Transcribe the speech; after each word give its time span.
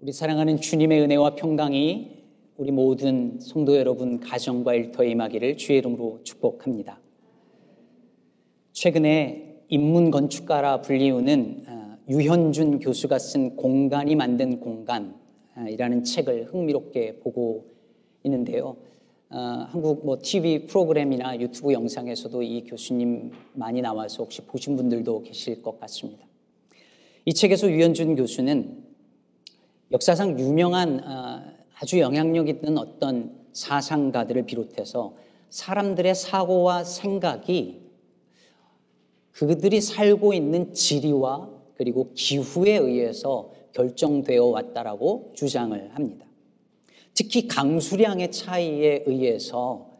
우리 0.00 0.12
사랑하는 0.12 0.58
주님의 0.60 1.00
은혜와 1.00 1.34
평강이 1.34 2.18
우리 2.56 2.70
모든 2.70 3.40
성도 3.40 3.76
여러분 3.76 4.20
가정과 4.20 4.74
일터에 4.74 5.10
임하기를 5.10 5.56
주의 5.56 5.78
이름으로 5.78 6.20
축복합니다. 6.22 7.00
최근에 8.72 9.64
인문 9.68 10.12
건축가라 10.12 10.82
불리우는 10.82 11.64
어, 11.66 11.96
유현준 12.08 12.78
교수가 12.78 13.18
쓴 13.18 13.56
공간이 13.56 14.14
만든 14.14 14.60
공간이라는 14.60 16.04
책을 16.04 16.44
흥미롭게 16.44 17.18
보고 17.18 17.66
있는데요. 18.22 18.76
어, 19.30 19.36
한국 19.36 20.06
뭐 20.06 20.18
TV 20.22 20.66
프로그램이나 20.66 21.40
유튜브 21.40 21.72
영상에서도 21.72 22.40
이 22.44 22.62
교수님 22.62 23.32
많이 23.52 23.82
나와서 23.82 24.22
혹시 24.22 24.42
보신 24.42 24.76
분들도 24.76 25.22
계실 25.22 25.60
것 25.60 25.80
같습니다. 25.80 26.24
이 27.24 27.34
책에서 27.34 27.68
유현준 27.68 28.14
교수는 28.14 28.87
역사상 29.90 30.38
유명한 30.38 31.02
어, 31.04 31.42
아주 31.78 31.98
영향력 31.98 32.48
있는 32.48 32.76
어떤 32.76 33.38
사상가들을 33.52 34.44
비롯해서 34.44 35.14
사람들의 35.48 36.14
사고와 36.14 36.84
생각이 36.84 37.80
그들이 39.32 39.80
살고 39.80 40.34
있는 40.34 40.74
지리와 40.74 41.48
그리고 41.76 42.12
기후에 42.14 42.76
의해서 42.76 43.52
결정되어 43.72 44.44
왔다라고 44.44 45.32
주장을 45.34 45.90
합니다. 45.94 46.26
특히 47.14 47.48
강수량의 47.48 48.30
차이에 48.30 49.04
의해서 49.06 49.90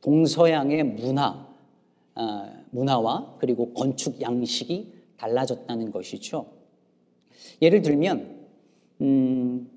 동서양의 0.00 0.84
문화, 0.84 1.46
어, 2.14 2.52
문화와 2.70 3.36
그리고 3.38 3.74
건축 3.74 4.20
양식이 4.20 4.92
달라졌다는 5.16 5.90
것이죠. 5.90 6.46
예를 7.60 7.82
들면 7.82 8.43
음, 9.00 9.70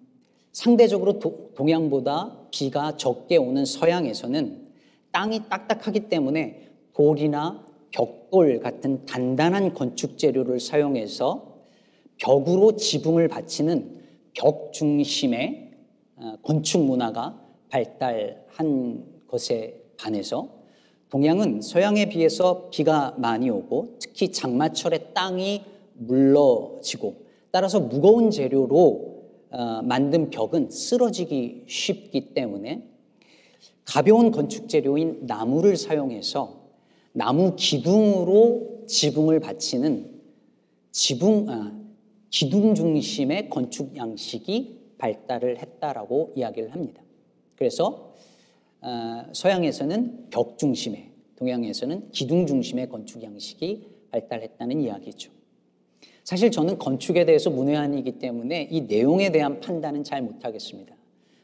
상대적으로 0.51 1.19
도, 1.19 1.51
동양보다 1.55 2.47
비가 2.51 2.97
적게 2.97 3.37
오는 3.37 3.65
서양에서는 3.65 4.67
땅이 5.11 5.49
딱딱하기 5.49 6.09
때문에 6.09 6.69
돌이나 6.93 7.65
벽돌 7.91 8.59
같은 8.59 9.05
단단한 9.05 9.73
건축 9.73 10.17
재료를 10.17 10.59
사용해서 10.59 11.57
벽으로 12.17 12.75
지붕을 12.75 13.27
받치는 13.27 14.01
벽 14.33 14.73
중심의 14.73 15.71
어, 16.17 16.35
건축 16.41 16.83
문화가 16.83 17.39
발달한 17.69 19.05
것에 19.27 19.83
반해서 19.97 20.49
동양은 21.09 21.61
서양에 21.61 22.09
비해서 22.09 22.69
비가 22.69 23.15
많이 23.17 23.49
오고 23.49 23.97
특히 23.99 24.31
장마철에 24.31 25.13
땅이 25.13 25.63
물러지고 25.93 27.26
따라서 27.51 27.79
무거운 27.79 28.31
재료로 28.31 29.17
어, 29.49 29.81
만든 29.81 30.29
벽은 30.29 30.69
쓰러지기 30.69 31.63
쉽기 31.67 32.33
때문에 32.33 32.83
가벼운 33.85 34.31
건축 34.31 34.67
재료인 34.67 35.25
나무를 35.25 35.77
사용해서 35.77 36.67
나무 37.13 37.55
기둥으로 37.55 38.83
지붕을 38.87 39.39
받치는 39.39 40.11
지붕 40.91 41.49
아, 41.49 41.79
기둥 42.29 42.75
중심의 42.75 43.49
건축 43.49 43.95
양식이 43.95 44.77
발달을 44.97 45.59
했다라고 45.59 46.33
이야기를 46.35 46.73
합니다. 46.73 47.01
그래서 47.55 48.13
어, 48.81 49.23
서양에서는 49.31 50.29
벽 50.29 50.57
중심의, 50.57 51.11
동양에서는 51.37 52.11
기둥 52.11 52.45
중심의 52.45 52.89
건축 52.89 53.23
양식이 53.23 53.87
발달했다는 54.11 54.81
이야기죠. 54.81 55.36
사실 56.23 56.51
저는 56.51 56.77
건축에 56.77 57.25
대해서 57.25 57.49
문외한이기 57.49 58.19
때문에 58.19 58.67
이 58.69 58.81
내용에 58.81 59.31
대한 59.31 59.59
판단은 59.59 60.03
잘 60.03 60.21
못하겠습니다. 60.21 60.95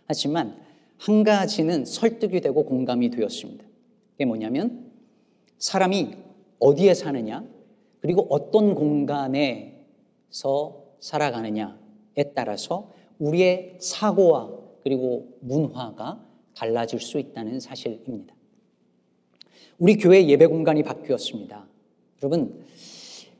하지만 0.06 0.58
한 0.98 1.24
가지는 1.24 1.86
설득이 1.86 2.42
되고 2.42 2.66
공감이 2.66 3.10
되었습니다. 3.10 3.64
그게 4.12 4.26
뭐냐면 4.26 4.92
사람이 5.58 6.16
어디에 6.60 6.94
사느냐, 6.94 7.46
그리고 8.02 8.28
어떤 8.30 8.76
공간에서 8.76 9.74
살아가느냐에 11.00 12.34
따라서 12.36 12.92
우리의 13.20 13.78
사고와 13.80 14.52
그리고 14.84 15.30
문화가 15.40 16.22
달라질 16.56 17.00
수 17.00 17.20
있다는 17.20 17.60
사실입니다. 17.60 18.36
우리 19.80 19.98
교회 19.98 20.28
예배 20.28 20.46
공간이 20.48 20.84
바뀌었습니다. 20.84 21.66
여러분, 22.22 22.64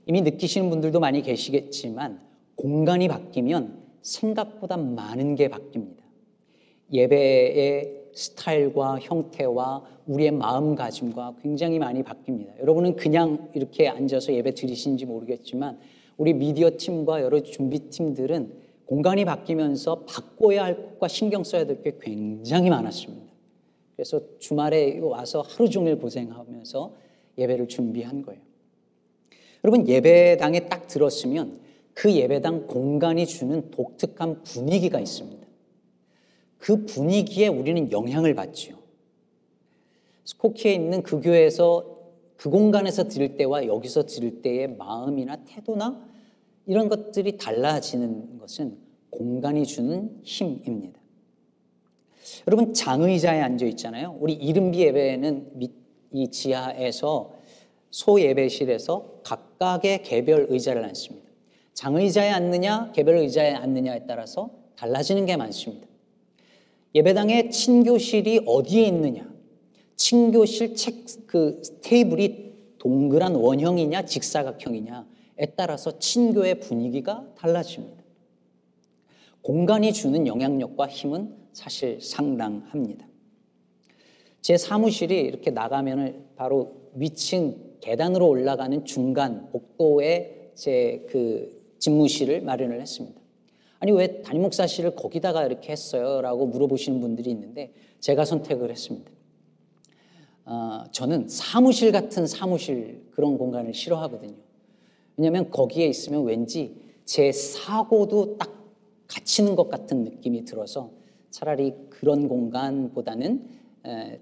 이미 0.06 0.22
느끼시는 0.22 0.70
분들도 0.70 1.00
많이 1.00 1.22
계시겠지만 1.22 2.20
공간이 2.56 3.08
바뀌면 3.08 3.82
생각보다 4.02 4.78
많은 4.78 5.36
게 5.36 5.50
바뀝니다. 5.50 6.04
예배의 6.92 8.04
스타일과 8.14 9.00
형태와 9.00 9.84
우리의 10.06 10.32
마음가짐과 10.32 11.36
굉장히 11.42 11.80
많이 11.80 12.04
바뀝니다. 12.04 12.60
여러분은 12.60 12.96
그냥 12.96 13.50
이렇게 13.56 13.88
앉아서 13.88 14.34
예배 14.34 14.54
드리신지 14.54 15.06
모르겠지만 15.06 15.80
우리 16.18 16.34
미디어 16.34 16.72
팀과 16.78 17.22
여러 17.22 17.42
준비팀들은 17.42 18.54
공간이 18.86 19.26
바뀌면서 19.26 20.04
바꿔야 20.06 20.66
할 20.66 20.76
것과 20.76 21.08
신경 21.08 21.44
써야 21.44 21.66
될 21.66 21.82
게 21.82 21.98
굉장히 22.00 22.70
많았습니다. 22.70 23.24
그래서 23.96 24.20
주말에 24.40 25.00
와서 25.00 25.42
하루 25.42 25.70
종일 25.70 25.98
고생하면서 25.98 26.94
예배를 27.38 27.68
준비한 27.68 28.22
거예요. 28.22 28.42
여러분 29.64 29.88
예배당에 29.88 30.68
딱 30.68 30.88
들었으면 30.88 31.60
그 31.94 32.12
예배당 32.12 32.68
공간이 32.68 33.26
주는 33.26 33.72
독특한 33.72 34.44
분위기가 34.44 35.00
있습니다. 35.00 35.48
그 36.58 36.86
분위기에 36.86 37.48
우리는 37.48 37.92
영향을 37.92 38.34
받지요. 38.36 38.78
스코키에 40.26 40.74
있는 40.74 41.04
그 41.04 41.22
교회에서 41.22 41.94
그 42.38 42.50
공간에서 42.50 43.08
들을 43.08 43.38
때와 43.38 43.68
여기서 43.68 44.06
들을 44.06 44.42
때의 44.42 44.76
마음이나 44.76 45.44
태도나 45.46 46.06
이런 46.66 46.90
것들이 46.90 47.38
달라지는 47.38 48.40
것은 48.40 48.78
공간이 49.10 49.66
주는 49.66 50.20
힘입니다. 50.24 51.00
여러분 52.48 52.74
장의자에 52.74 53.42
앉아 53.42 53.66
있잖아요. 53.68 54.18
우리 54.20 54.34
이른비 54.34 54.80
예배는 54.82 55.70
이 56.12 56.28
지하에서 56.30 57.34
소예배실에서 57.92 59.22
각 59.24 59.53
각의 59.64 60.04
개별 60.04 60.48
의자를 60.50 60.84
앉습니다. 60.84 61.26
장의자에 61.74 62.30
앉느냐, 62.30 62.92
개별 62.92 63.16
의자에 63.16 63.54
앉느냐에 63.54 64.06
따라서 64.06 64.52
달라지는 64.76 65.26
게 65.26 65.38
많습니다. 65.38 65.88
예배당의 66.94 67.50
친교실이 67.50 68.42
어디에 68.46 68.86
있느냐, 68.88 69.34
친교실 69.96 70.76
책, 70.76 71.06
그 71.28 71.62
테이블이 71.82 72.54
동그란 72.78 73.36
원형이냐, 73.36 74.06
직사각형이냐에 74.06 75.54
따라서 75.56 75.98
친교의 75.98 76.60
분위기가 76.60 77.26
달라집니다. 77.38 78.04
공간이 79.42 79.94
주는 79.94 80.28
영향력과 80.28 80.88
힘은 80.88 81.36
사실 81.54 82.02
상당합니다. 82.02 83.08
제 84.42 84.58
사무실이 84.58 85.18
이렇게 85.22 85.52
나가면 85.52 86.32
바로 86.36 86.76
위층 86.96 87.73
계단으로 87.84 88.28
올라가는 88.28 88.86
중간 88.86 89.50
복도에 89.52 90.52
제 90.56 91.06
그 91.10 91.64
집무실을 91.84 92.42
마련을 92.42 92.80
했습니다. 92.80 93.20
아니 93.80 93.92
왜 93.92 94.22
담임 94.22 94.44
목사실을 94.44 94.96
거기다가 94.96 95.46
이렇게 95.46 95.74
했어요? 95.74 96.22
라고 96.22 96.46
물어보시는 96.46 97.02
분들이 97.02 97.30
있는데 97.32 97.74
제가 98.00 98.24
선택을 98.24 98.72
했습니다. 98.72 99.12
어, 100.46 100.86
저는 100.92 101.28
사무실 101.28 101.92
같은 101.92 102.26
사무실 102.26 103.10
그런 103.12 103.38
공간을 103.38 103.74
싫어하거든요. 103.74 104.36
왜냐하면 105.18 105.50
거기에 105.50 105.88
있으면 105.88 106.24
왠지 106.24 106.82
제 107.04 107.34
사고도 107.34 108.38
딱 108.38 108.50
갇히는 109.08 109.58
것 109.58 109.68
같은 109.68 110.06
느낌이 110.06 110.46
들어서 110.46 110.92
차라리 111.32 111.74
그런 111.90 112.30
공간보다는 112.30 113.46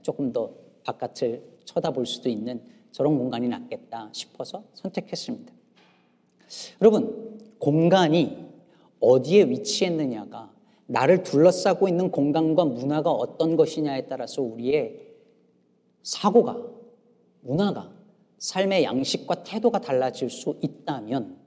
조금 0.02 0.34
더 0.34 0.52
바깥을 0.84 1.44
쳐다볼 1.66 2.08
수도 2.08 2.28
있는 2.28 2.62
저런 2.92 3.18
공간이 3.18 3.48
낫겠다 3.48 4.10
싶어서 4.12 4.64
선택했습니다. 4.74 5.54
여러분, 6.82 7.40
공간이 7.60 8.46
어디에 9.00 9.44
위치했느냐가 9.50 10.52
나를 10.88 11.24
둘러싸고 11.24 11.88
있는 11.88 12.12
공간과 12.12 12.66
문화가 12.66 13.12
어떤 13.12 13.56
것이냐에 13.56 14.08
따라서 14.08 14.42
우리의 14.42 15.00
사고가, 16.04 16.62
문화가, 17.42 17.92
삶의 18.40 18.84
양식과 18.84 19.44
태도가 19.44 19.80
달라질 19.80 20.30
수 20.30 20.58
있다면 20.62 21.38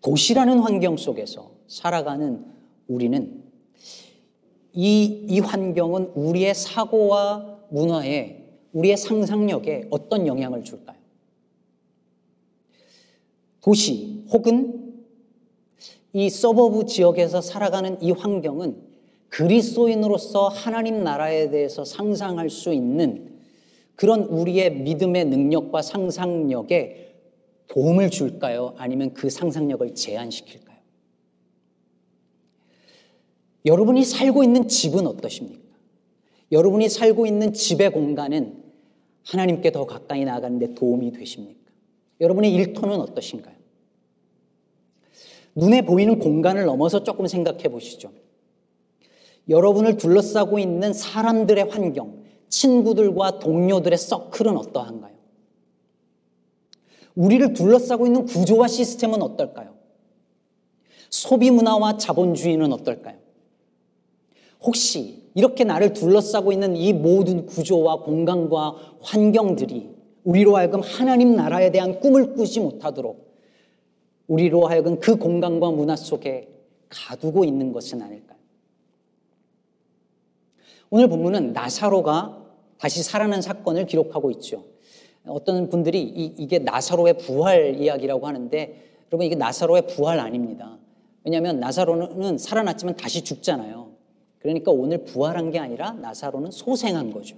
도시라는 0.00 0.60
환경 0.60 0.96
속에서 0.96 1.50
살아가는 1.66 2.44
우리는 2.88 3.44
이, 4.72 5.26
이 5.28 5.40
환경은 5.40 6.12
우리의 6.14 6.54
사고와 6.54 7.58
문화에 7.70 8.39
우리의 8.72 8.96
상상력에 8.96 9.88
어떤 9.90 10.26
영향을 10.26 10.64
줄까요? 10.64 10.96
도시 13.60 14.24
혹은 14.30 15.04
이 16.12 16.28
서버브 16.28 16.86
지역에서 16.86 17.40
살아가는 17.40 18.00
이 18.02 18.10
환경은 18.10 18.90
그리스도인으로서 19.28 20.48
하나님 20.48 21.04
나라에 21.04 21.50
대해서 21.50 21.84
상상할 21.84 22.50
수 22.50 22.72
있는 22.72 23.38
그런 23.94 24.24
우리의 24.24 24.72
믿음의 24.74 25.26
능력과 25.26 25.82
상상력에 25.82 27.14
도움을 27.68 28.10
줄까요? 28.10 28.74
아니면 28.76 29.14
그 29.14 29.30
상상력을 29.30 29.94
제한시킬까요? 29.94 30.78
여러분이 33.66 34.04
살고 34.04 34.42
있는 34.42 34.66
집은 34.66 35.06
어떠십니까? 35.06 35.59
여러분이 36.52 36.88
살고 36.88 37.26
있는 37.26 37.52
집의 37.52 37.92
공간은 37.92 38.62
하나님께 39.24 39.70
더 39.72 39.86
가까이 39.86 40.24
나가는데 40.24 40.74
도움이 40.74 41.12
되십니까? 41.12 41.70
여러분의 42.20 42.52
일터는 42.52 43.00
어떠신가요? 43.00 43.54
눈에 45.54 45.82
보이는 45.82 46.18
공간을 46.18 46.64
넘어서 46.64 47.02
조금 47.02 47.26
생각해 47.26 47.64
보시죠. 47.64 48.12
여러분을 49.48 49.96
둘러싸고 49.96 50.58
있는 50.58 50.92
사람들의 50.92 51.64
환경, 51.64 52.22
친구들과 52.48 53.38
동료들의 53.38 53.96
서클은 53.98 54.56
어떠한가요? 54.56 55.14
우리를 57.14 57.52
둘러싸고 57.54 58.06
있는 58.06 58.24
구조와 58.26 58.68
시스템은 58.68 59.22
어떨까요? 59.22 59.74
소비 61.10 61.50
문화와 61.50 61.96
자본주의는 61.96 62.72
어떨까요? 62.72 63.18
혹시 64.62 65.19
이렇게 65.34 65.64
나를 65.64 65.92
둘러싸고 65.92 66.52
있는 66.52 66.76
이 66.76 66.92
모든 66.92 67.46
구조와 67.46 68.00
공간과 68.00 68.74
환경들이 69.00 69.90
우리로 70.24 70.56
하여금 70.56 70.80
하나님 70.80 71.36
나라에 71.36 71.70
대한 71.70 72.00
꿈을 72.00 72.34
꾸지 72.34 72.60
못하도록 72.60 73.30
우리로 74.26 74.66
하여금 74.66 74.98
그 75.00 75.16
공간과 75.16 75.70
문화 75.70 75.96
속에 75.96 76.48
가두고 76.88 77.44
있는 77.44 77.72
것은 77.72 78.02
아닐까요? 78.02 78.38
오늘 80.90 81.08
본문은 81.08 81.52
나사로가 81.52 82.44
다시 82.78 83.02
살아난 83.02 83.42
사건을 83.42 83.86
기록하고 83.86 84.30
있죠. 84.32 84.64
어떤 85.26 85.68
분들이 85.68 86.02
이, 86.02 86.46
게 86.46 86.58
나사로의 86.58 87.18
부활 87.18 87.76
이야기라고 87.76 88.26
하는데 88.26 88.90
여러분 89.10 89.26
이게 89.26 89.36
나사로의 89.36 89.86
부활 89.86 90.18
아닙니다. 90.18 90.78
왜냐하면 91.24 91.60
나사로는 91.60 92.38
살아났지만 92.38 92.96
다시 92.96 93.22
죽잖아요. 93.22 93.89
그러니까 94.40 94.72
오늘 94.72 95.04
부활한 95.04 95.50
게 95.50 95.58
아니라 95.58 95.92
나사로는 95.92 96.50
소생한 96.50 97.12
거죠. 97.12 97.36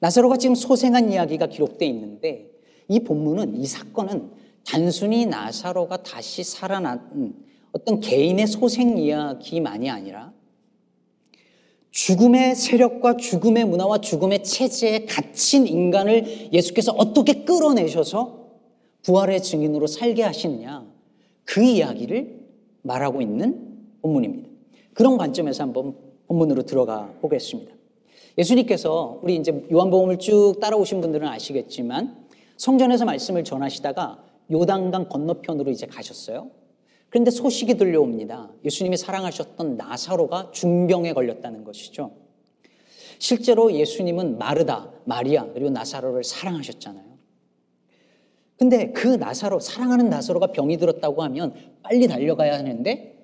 나사로가 0.00 0.36
지금 0.36 0.54
소생한 0.54 1.10
이야기가 1.10 1.46
기록되어 1.46 1.88
있는데 1.88 2.50
이 2.88 3.00
본문은 3.00 3.56
이 3.56 3.66
사건은 3.66 4.30
단순히 4.64 5.26
나사로가 5.26 6.02
다시 6.02 6.44
살아난 6.44 7.34
어떤 7.72 8.00
개인의 8.00 8.46
소생 8.46 8.98
이야기만이 8.98 9.88
아니라 9.88 10.32
죽음의 11.90 12.56
세력과 12.56 13.16
죽음의 13.16 13.64
문화와 13.64 13.98
죽음의 13.98 14.44
체제에 14.44 15.06
갇힌 15.06 15.66
인간을 15.66 16.52
예수께서 16.52 16.92
어떻게 16.92 17.44
끌어내셔서 17.44 18.50
부활의 19.02 19.42
증인으로 19.42 19.86
살게 19.86 20.22
하시느냐 20.22 20.86
그 21.44 21.62
이야기를 21.62 22.40
말하고 22.82 23.22
있는 23.22 23.88
본문입니다. 24.02 24.45
그런 24.96 25.18
관점에서 25.18 25.62
한번 25.62 25.94
본문으로 26.26 26.62
들어가 26.62 27.12
보겠습니다. 27.20 27.70
예수님께서 28.38 29.20
우리 29.22 29.36
이제 29.36 29.66
요한복음을 29.70 30.18
쭉 30.18 30.54
따라오신 30.58 31.02
분들은 31.02 31.28
아시겠지만 31.28 32.26
성전에서 32.56 33.04
말씀을 33.04 33.44
전하시다가 33.44 34.24
요단강 34.50 35.10
건너편으로 35.10 35.70
이제 35.70 35.86
가셨어요. 35.86 36.50
그런데 37.10 37.30
소식이 37.30 37.74
들려옵니다. 37.74 38.50
예수님이 38.64 38.96
사랑하셨던 38.96 39.76
나사로가 39.76 40.50
중병에 40.52 41.12
걸렸다는 41.12 41.64
것이죠. 41.64 42.12
실제로 43.18 43.72
예수님은 43.72 44.38
마르다, 44.38 44.90
마리아, 45.04 45.46
그리고 45.52 45.68
나사로를 45.70 46.24
사랑하셨잖아요. 46.24 47.04
근데 48.58 48.92
그 48.92 49.08
나사로, 49.08 49.60
사랑하는 49.60 50.08
나사로가 50.08 50.52
병이 50.52 50.78
들었다고 50.78 51.22
하면 51.22 51.54
빨리 51.82 52.08
달려가야 52.08 52.54
하는데 52.58 53.14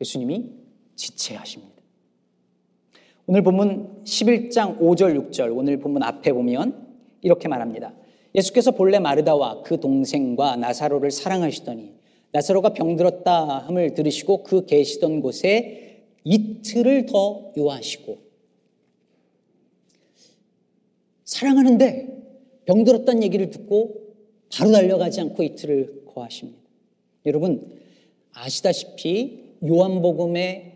예수님이 0.00 0.61
지체하십니다. 0.96 1.72
오늘 3.26 3.42
본문 3.42 4.04
11장 4.04 4.78
5절, 4.78 5.30
6절, 5.30 5.56
오늘 5.56 5.78
본문 5.78 6.02
앞에 6.02 6.32
보면 6.32 6.86
이렇게 7.20 7.48
말합니다. 7.48 7.94
예수께서 8.34 8.72
본래 8.72 8.98
마르다와 8.98 9.62
그 9.62 9.78
동생과 9.78 10.56
나사로를 10.56 11.10
사랑하시더니 11.10 11.94
나사로가 12.32 12.72
병들었다 12.72 13.58
함을 13.66 13.94
들으시고 13.94 14.42
그 14.42 14.66
계시던 14.66 15.20
곳에 15.20 16.04
이틀을 16.24 17.06
더 17.06 17.52
요하시고 17.56 18.18
사랑하는데 21.24 22.12
병들었다는 22.64 23.22
얘기를 23.22 23.50
듣고 23.50 24.02
바로 24.52 24.70
달려가지 24.70 25.20
않고 25.20 25.42
이틀을 25.42 26.04
거하십니다. 26.06 26.60
여러분 27.26 27.78
아시다시피 28.32 29.56
요한복음의 29.66 30.71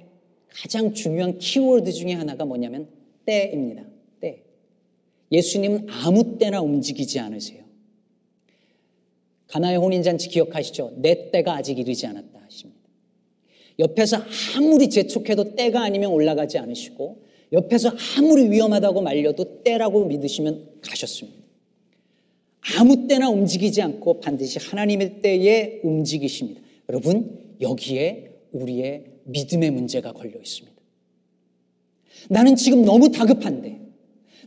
가장 0.57 0.95
중요한 0.95 1.39
키워드 1.39 1.93
중에 1.93 2.15
하나가 2.15 2.45
뭐냐면 2.47 2.89
때입니다. 3.27 3.85
때. 4.21 4.43
예수님은 5.31 5.89
아무 5.91 6.39
때나 6.39 6.63
움직이지 6.63 7.21
않으세요. 7.21 7.65
가나의 9.49 9.77
혼인잔치 9.77 10.29
기억하시죠? 10.29 10.95
내 10.97 11.31
때가 11.31 11.55
아직 11.57 11.79
이르지 11.79 12.07
않았다 12.07 12.41
하십니다. 12.43 12.81
옆에서 13.79 14.17
아무리 14.57 14.89
재촉해도 14.89 15.57
때가 15.57 15.83
아니면 15.83 16.11
올라가지 16.11 16.57
않으시고 16.57 17.25
옆에서 17.53 17.93
아무리 18.17 18.51
위험하다고 18.51 19.03
말려도 19.03 19.63
때라고 19.63 20.07
믿으시면 20.07 20.81
가셨습니다. 20.81 21.39
아무 22.79 23.07
때나 23.07 23.29
움직이지 23.29 23.83
않고 23.83 24.21
반드시 24.21 24.59
하나님의 24.59 25.21
때에 25.21 25.81
움직이십니다. 25.85 26.61
여러분, 26.89 27.57
여기에 27.61 28.31
우리의 28.53 29.16
믿음의 29.27 29.71
문제가 29.71 30.13
걸려 30.13 30.39
있습니다. 30.39 30.77
나는 32.29 32.57
지금 32.57 32.85
너무 32.85 33.11
다급한데, 33.11 33.81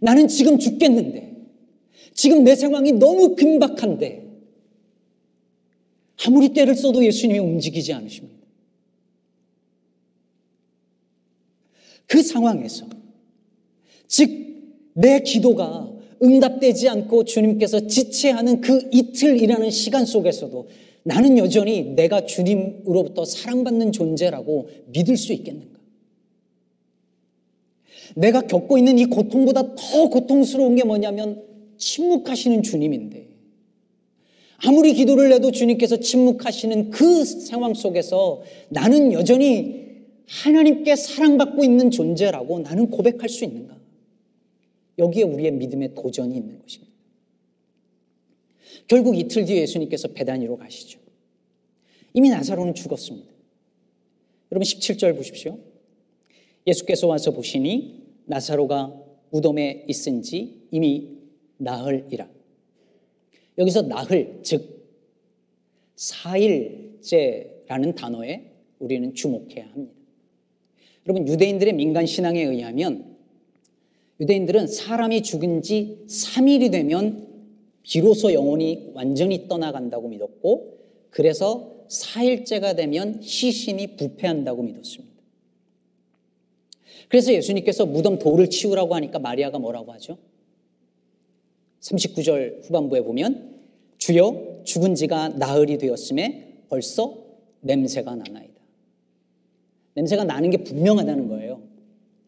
나는 0.01 0.27
지금 0.27 0.59
죽겠는데, 0.59 1.37
지금 2.13 2.43
내 2.43 2.55
상황이 2.55 2.91
너무 2.91 3.35
긴박한데, 3.35 4.27
아무리 6.25 6.49
때를 6.49 6.75
써도 6.75 7.05
예수님이 7.05 7.39
움직이지 7.39 7.93
않으십니다. 7.93 8.39
그 12.07 12.21
상황에서, 12.21 12.87
즉, 14.07 14.49
내 14.93 15.21
기도가 15.21 15.89
응답되지 16.21 16.89
않고 16.89 17.23
주님께서 17.23 17.87
지체하는 17.87 18.59
그 18.59 18.89
이틀이라는 18.91 19.69
시간 19.71 20.05
속에서도 20.05 20.67
나는 21.09 21.39
여전히 21.39 21.81
내가 21.95 22.27
주님으로부터 22.27 23.25
사랑받는 23.25 23.91
존재라고 23.91 24.69
믿을 24.89 25.17
수 25.17 25.33
있겠는가? 25.33 25.79
내가 28.15 28.41
겪고 28.41 28.77
있는 28.77 28.99
이 28.99 29.05
고통보다 29.05 29.73
더 29.75 30.09
고통스러운 30.09 30.75
게 30.75 30.83
뭐냐면 30.83 31.43
침묵하시는 31.77 32.61
주님인데 32.61 33.27
아무리 34.57 34.93
기도를 34.93 35.33
해도 35.33 35.49
주님께서 35.49 35.97
침묵하시는 35.97 36.91
그 36.91 37.25
상황 37.25 37.73
속에서 37.73 38.43
나는 38.69 39.11
여전히 39.11 39.87
하나님께 40.27 40.95
사랑받고 40.95 41.63
있는 41.63 41.89
존재라고 41.89 42.59
나는 42.59 42.91
고백할 42.91 43.29
수 43.29 43.45
있는가? 43.45 43.79
여기에 44.99 45.23
우리의 45.23 45.53
믿음의 45.53 45.95
도전이 45.95 46.35
있는 46.35 46.59
것입니다. 46.59 46.93
결국 48.87 49.17
이틀 49.17 49.45
뒤에 49.45 49.61
예수님께서 49.61 50.09
배단위로 50.09 50.57
가시죠. 50.57 50.98
이미 52.13 52.29
나사로는 52.29 52.73
죽었습니다. 52.73 53.29
여러분 54.51 54.63
17절 54.63 55.15
보십시오. 55.15 55.59
예수께서 56.65 57.07
와서 57.07 57.31
보시니 57.31 58.03
나사로가 58.25 58.95
무덤에 59.31 59.85
있은 59.87 60.21
지 60.21 60.67
이미 60.71 61.17
나흘이라. 61.57 62.27
여기서 63.57 63.83
나흘, 63.83 64.39
즉, 64.43 64.79
사일째라는 65.95 67.95
단어에 67.95 68.51
우리는 68.79 69.13
주목해야 69.13 69.69
합니다. 69.71 69.93
여러분, 71.05 71.27
유대인들의 71.27 71.73
민간 71.73 72.05
신앙에 72.05 72.41
의하면 72.41 73.17
유대인들은 74.21 74.67
사람이 74.67 75.23
죽은 75.23 75.61
지 75.61 76.05
3일이 76.07 76.71
되면 76.71 77.27
비로소 77.83 78.33
영혼이 78.33 78.91
완전히 78.93 79.47
떠나간다고 79.47 80.07
믿었고, 80.07 80.77
그래서 81.09 81.78
4일째가 81.89 82.75
되면 82.75 83.21
시신이 83.21 83.95
부패한다고 83.95 84.63
믿었습니다. 84.63 85.09
그래서 87.07 87.33
예수님께서 87.33 87.85
무덤 87.85 88.19
돌을 88.19 88.49
치우라고 88.49 88.95
하니까 88.95 89.19
마리아가 89.19 89.57
뭐라고 89.57 89.91
하죠? 89.93 90.17
39절 91.81 92.65
후반부에 92.65 93.01
보면 93.01 93.61
주여 93.97 94.61
죽은 94.63 94.95
지가 94.95 95.29
나흘이 95.29 95.77
되었음에 95.79 96.65
벌써 96.69 97.17
냄새가 97.61 98.15
나나이다. 98.15 98.53
냄새가 99.95 100.23
나는 100.23 100.51
게 100.51 100.57
분명하다는 100.63 101.27
거예요. 101.27 101.61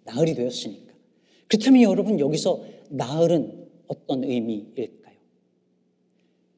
나흘이 0.06 0.34
되었으니까. 0.34 0.94
그렇다면 1.48 1.84
여러분 1.84 2.20
여기서 2.20 2.63
나흘은 2.89 3.68
어떤 3.88 4.24
의미일까요? 4.24 5.15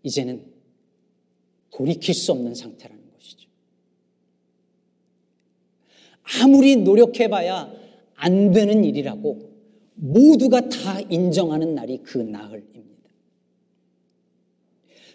이제는 0.03 0.52
돌이킬 1.73 2.13
수 2.13 2.31
없는 2.31 2.55
상태라는 2.55 3.03
것이죠. 3.13 3.49
아무리 6.41 6.75
노력해봐야 6.77 7.73
안 8.15 8.51
되는 8.51 8.83
일이라고 8.85 9.51
모두가 9.95 10.69
다 10.69 10.99
인정하는 11.01 11.75
날이 11.75 11.99
그 12.03 12.17
나흘입니다. 12.19 12.83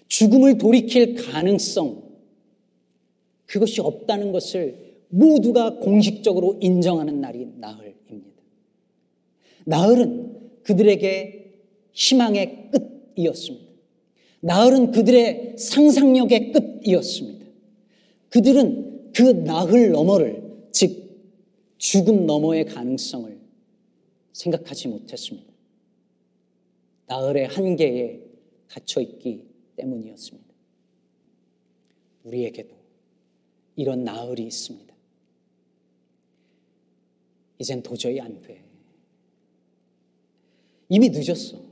죽음을 0.08 0.58
돌이킬 0.58 1.14
가능성, 1.14 2.02
그것이 3.46 3.80
없다는 3.80 4.32
것을 4.32 4.96
모두가 5.08 5.76
공식적으로 5.76 6.58
인정하는 6.60 7.20
날이 7.20 7.46
나흘입니다. 7.56 8.42
나흘은 9.64 10.62
그들에게 10.62 11.54
희망의 11.92 12.70
끝이었습니다. 13.14 13.67
나흘은 14.40 14.92
그들의 14.92 15.58
상상력의 15.58 16.52
끝이었습니다. 16.52 17.46
그들은 18.30 19.12
그 19.12 19.22
나흘 19.22 19.90
너머를, 19.90 20.68
즉, 20.70 21.08
죽음 21.78 22.26
너머의 22.26 22.66
가능성을 22.66 23.38
생각하지 24.32 24.88
못했습니다. 24.88 25.52
나흘의 27.06 27.46
한계에 27.46 28.20
갇혀있기 28.68 29.44
때문이었습니다. 29.76 30.48
우리에게도 32.24 32.76
이런 33.76 34.04
나흘이 34.04 34.42
있습니다. 34.42 34.94
이젠 37.58 37.82
도저히 37.82 38.20
안 38.20 38.40
돼. 38.42 38.62
이미 40.88 41.08
늦었어. 41.08 41.67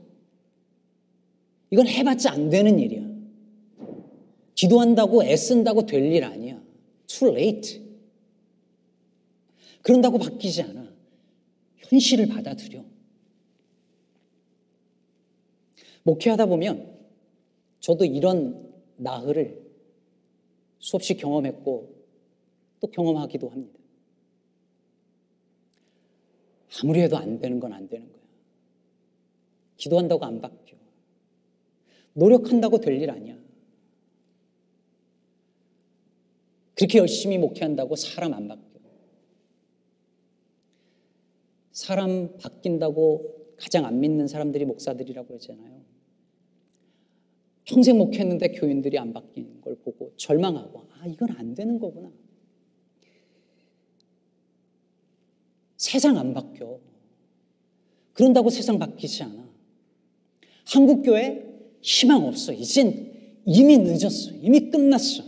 이건 1.71 1.87
해봤자 1.87 2.31
안 2.31 2.49
되는 2.49 2.79
일이야. 2.79 3.07
기도한다고 4.55 5.23
애쓴다고 5.23 5.85
될 5.85 6.03
일 6.03 6.23
아니야. 6.23 6.61
Too 7.07 7.31
late. 7.33 7.81
그런다고 9.81 10.17
바뀌지 10.17 10.63
않아. 10.63 10.91
현실을 11.77 12.27
받아들여. 12.27 12.83
목회하다 16.03 16.45
보면 16.47 16.97
저도 17.79 18.05
이런 18.05 18.73
나흘을 18.97 19.65
수없이 20.79 21.15
경험했고 21.15 21.95
또 22.79 22.87
경험하기도 22.87 23.49
합니다. 23.49 23.77
아무리 26.81 27.01
해도 27.01 27.17
안 27.17 27.39
되는 27.39 27.59
건 27.59 27.73
안 27.73 27.87
되는 27.87 28.11
거야. 28.11 28.21
기도한다고 29.77 30.25
안 30.25 30.41
바뀌어. 30.41 30.66
노력한다고 32.17 32.79
될 32.79 32.99
일 32.99 33.11
아니야. 33.11 33.37
그렇게 36.73 36.97
열심히 36.97 37.37
목회한다고 37.37 37.95
사람 37.95 38.33
안 38.33 38.47
바뀌어. 38.47 38.67
사람 41.71 42.37
바뀐다고 42.37 43.53
가장 43.57 43.85
안 43.85 43.99
믿는 43.99 44.27
사람들이 44.27 44.65
목사들이라고 44.65 45.27
그러잖아요. 45.27 45.83
평생 47.65 47.97
목회했는데 47.97 48.49
교인들이 48.53 48.97
안 48.97 49.13
바뀌는 49.13 49.61
걸 49.61 49.75
보고 49.75 50.13
절망하고, 50.17 50.87
아, 50.93 51.05
이건 51.05 51.31
안 51.31 51.53
되는 51.53 51.79
거구나. 51.79 52.11
세상 55.77 56.17
안 56.17 56.33
바뀌어. 56.33 56.79
그런다고 58.13 58.49
세상 58.49 58.79
바뀌지 58.79 59.21
않아. 59.23 59.47
한국교회 60.65 61.46
희망 61.87 62.25
없어. 62.25 62.51
이젠 62.51 63.13
이미 63.45 63.77
늦었어. 63.77 64.31
이미 64.41 64.69
끝났어. 64.69 65.23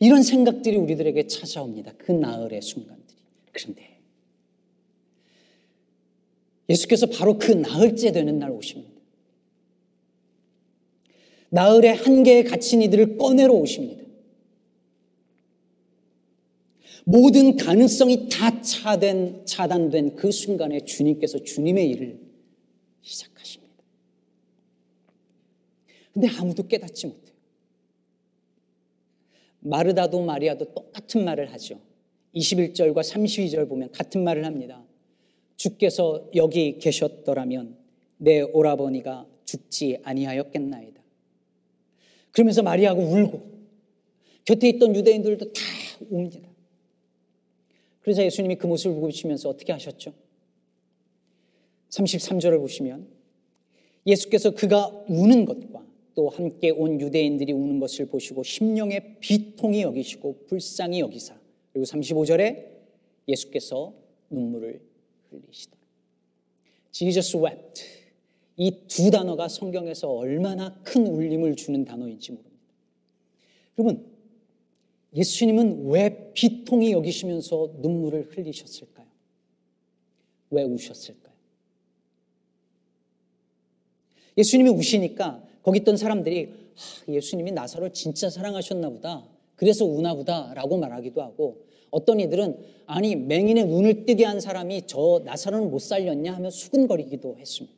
이런 0.00 0.22
생각들이 0.22 0.78
우리들에게 0.78 1.26
찾아옵니다. 1.26 1.92
그 1.98 2.12
나흘의 2.12 2.62
순간들이. 2.62 3.18
그런데 3.52 4.00
예수께서 6.70 7.06
바로 7.06 7.38
그 7.38 7.52
나흘째 7.52 8.10
되는 8.10 8.38
날 8.38 8.50
오십니다. 8.50 8.90
나흘의 11.50 11.94
한계에 11.96 12.42
갇힌 12.44 12.80
이들을 12.80 13.18
꺼내러 13.18 13.52
오십니다. 13.52 14.02
모든 17.04 17.56
가능성이 17.56 18.30
다 18.30 18.62
차된, 18.62 19.44
차단된 19.44 20.16
그 20.16 20.32
순간에 20.32 20.80
주님께서 20.80 21.44
주님의 21.44 21.90
일을 21.90 22.23
시작하십니다. 23.04 23.84
근데 26.12 26.28
아무도 26.38 26.66
깨닫지 26.66 27.06
못해요. 27.06 27.34
마르다도 29.60 30.22
마리아도 30.24 30.72
똑같은 30.74 31.24
말을 31.24 31.52
하죠. 31.52 31.80
21절과 32.34 32.96
32절 32.96 33.68
보면 33.68 33.92
같은 33.92 34.24
말을 34.24 34.44
합니다. 34.44 34.84
주께서 35.56 36.28
여기 36.34 36.78
계셨더라면 36.78 37.76
내 38.18 38.40
오라버니가 38.42 39.26
죽지 39.44 40.00
아니하였겠나이다. 40.02 41.02
그러면서 42.32 42.62
마리아가 42.62 43.00
울고 43.00 43.54
곁에 44.44 44.68
있던 44.70 44.94
유대인들도 44.94 45.52
다 45.52 45.60
웁니다. 46.10 46.48
그래서 48.00 48.22
예수님이 48.22 48.56
그 48.56 48.66
모습을 48.66 49.00
보시면서 49.00 49.48
어떻게 49.48 49.72
하셨죠? 49.72 50.12
33절을 51.94 52.58
보시면 52.58 53.06
예수께서 54.06 54.50
그가 54.50 54.88
우는 55.08 55.44
것과 55.44 55.84
또 56.14 56.28
함께 56.28 56.70
온 56.70 57.00
유대인들이 57.00 57.52
우는 57.52 57.80
것을 57.80 58.06
보시고 58.06 58.42
심령의 58.42 59.16
비통이 59.20 59.82
여기시고 59.82 60.44
불쌍히 60.46 61.00
여기사 61.00 61.38
그리고 61.72 61.86
35절에 61.86 62.66
예수께서 63.28 63.94
눈물을 64.30 64.80
흘리시더라. 65.30 65.80
Jesus 66.92 67.36
wept. 67.36 67.82
이 68.56 68.70
두 68.86 69.10
단어가 69.10 69.48
성경에서 69.48 70.08
얼마나 70.08 70.80
큰 70.84 71.08
울림을 71.08 71.56
주는 71.56 71.84
단어인지 71.84 72.30
모릅니다. 72.30 72.54
여러분, 73.76 74.06
예수님은 75.12 75.88
왜 75.88 76.32
비통이 76.34 76.92
여기시면서 76.92 77.74
눈물을 77.78 78.28
흘리셨을까요? 78.30 79.08
왜 80.50 80.62
우셨을까요? 80.62 81.33
예수님이 84.36 84.70
우시니까 84.70 85.42
거기 85.62 85.78
있던 85.80 85.96
사람들이 85.96 86.48
아, 86.48 87.12
예수님이 87.12 87.52
나사로를 87.52 87.92
진짜 87.92 88.28
사랑하셨나 88.30 88.90
보다. 88.90 89.24
그래서 89.56 89.84
우나 89.84 90.14
보다 90.14 90.52
라고 90.54 90.76
말하기도 90.76 91.22
하고 91.22 91.64
어떤 91.90 92.18
이들은 92.20 92.58
아니 92.86 93.14
맹인의 93.14 93.66
눈을 93.66 94.04
뜨게 94.04 94.24
한 94.24 94.40
사람이 94.40 94.82
저 94.86 95.22
나사로는 95.24 95.70
못 95.70 95.78
살렸냐 95.78 96.34
하며 96.34 96.50
수근거리기도 96.50 97.36
했습니다. 97.38 97.76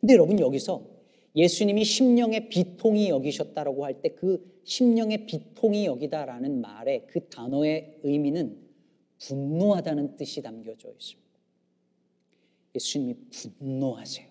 근데 0.00 0.14
여러분 0.14 0.38
여기서 0.40 0.82
예수님이 1.36 1.84
심령의 1.84 2.48
비통이 2.48 3.08
여기셨다라고 3.08 3.84
할 3.84 4.00
때 4.02 4.10
그 4.16 4.50
심령의 4.64 5.26
비통이 5.26 5.86
여기다라는 5.86 6.60
말의 6.60 7.06
그 7.08 7.28
단어의 7.28 7.98
의미는 8.02 8.56
분노하다는 9.18 10.16
뜻이 10.16 10.42
담겨져 10.42 10.88
있습니다. 10.90 11.19
예수님이 12.74 13.14
분노하세요. 13.30 14.28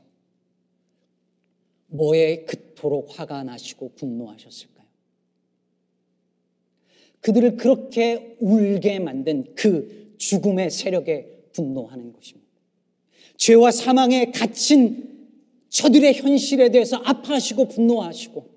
뭐에 1.88 2.46
그토록 2.46 3.20
화가 3.20 3.44
나시고 3.44 3.94
분노하셨을까요? 3.96 4.88
그들을 7.22 7.58
그렇게 7.58 8.38
울게 8.40 9.00
만든 9.00 9.54
그 9.56 10.16
죽음의 10.18 10.70
세력에 10.70 11.50
분노하는 11.54 12.14
것입니다. 12.14 12.48
죄와 13.38 13.72
사망에 13.72 14.32
갇힌 14.32 15.28
저들의 15.70 16.14
현실에 16.16 16.70
대해서 16.70 16.98
아파하시고 16.98 17.68
분노하시고 17.70 18.50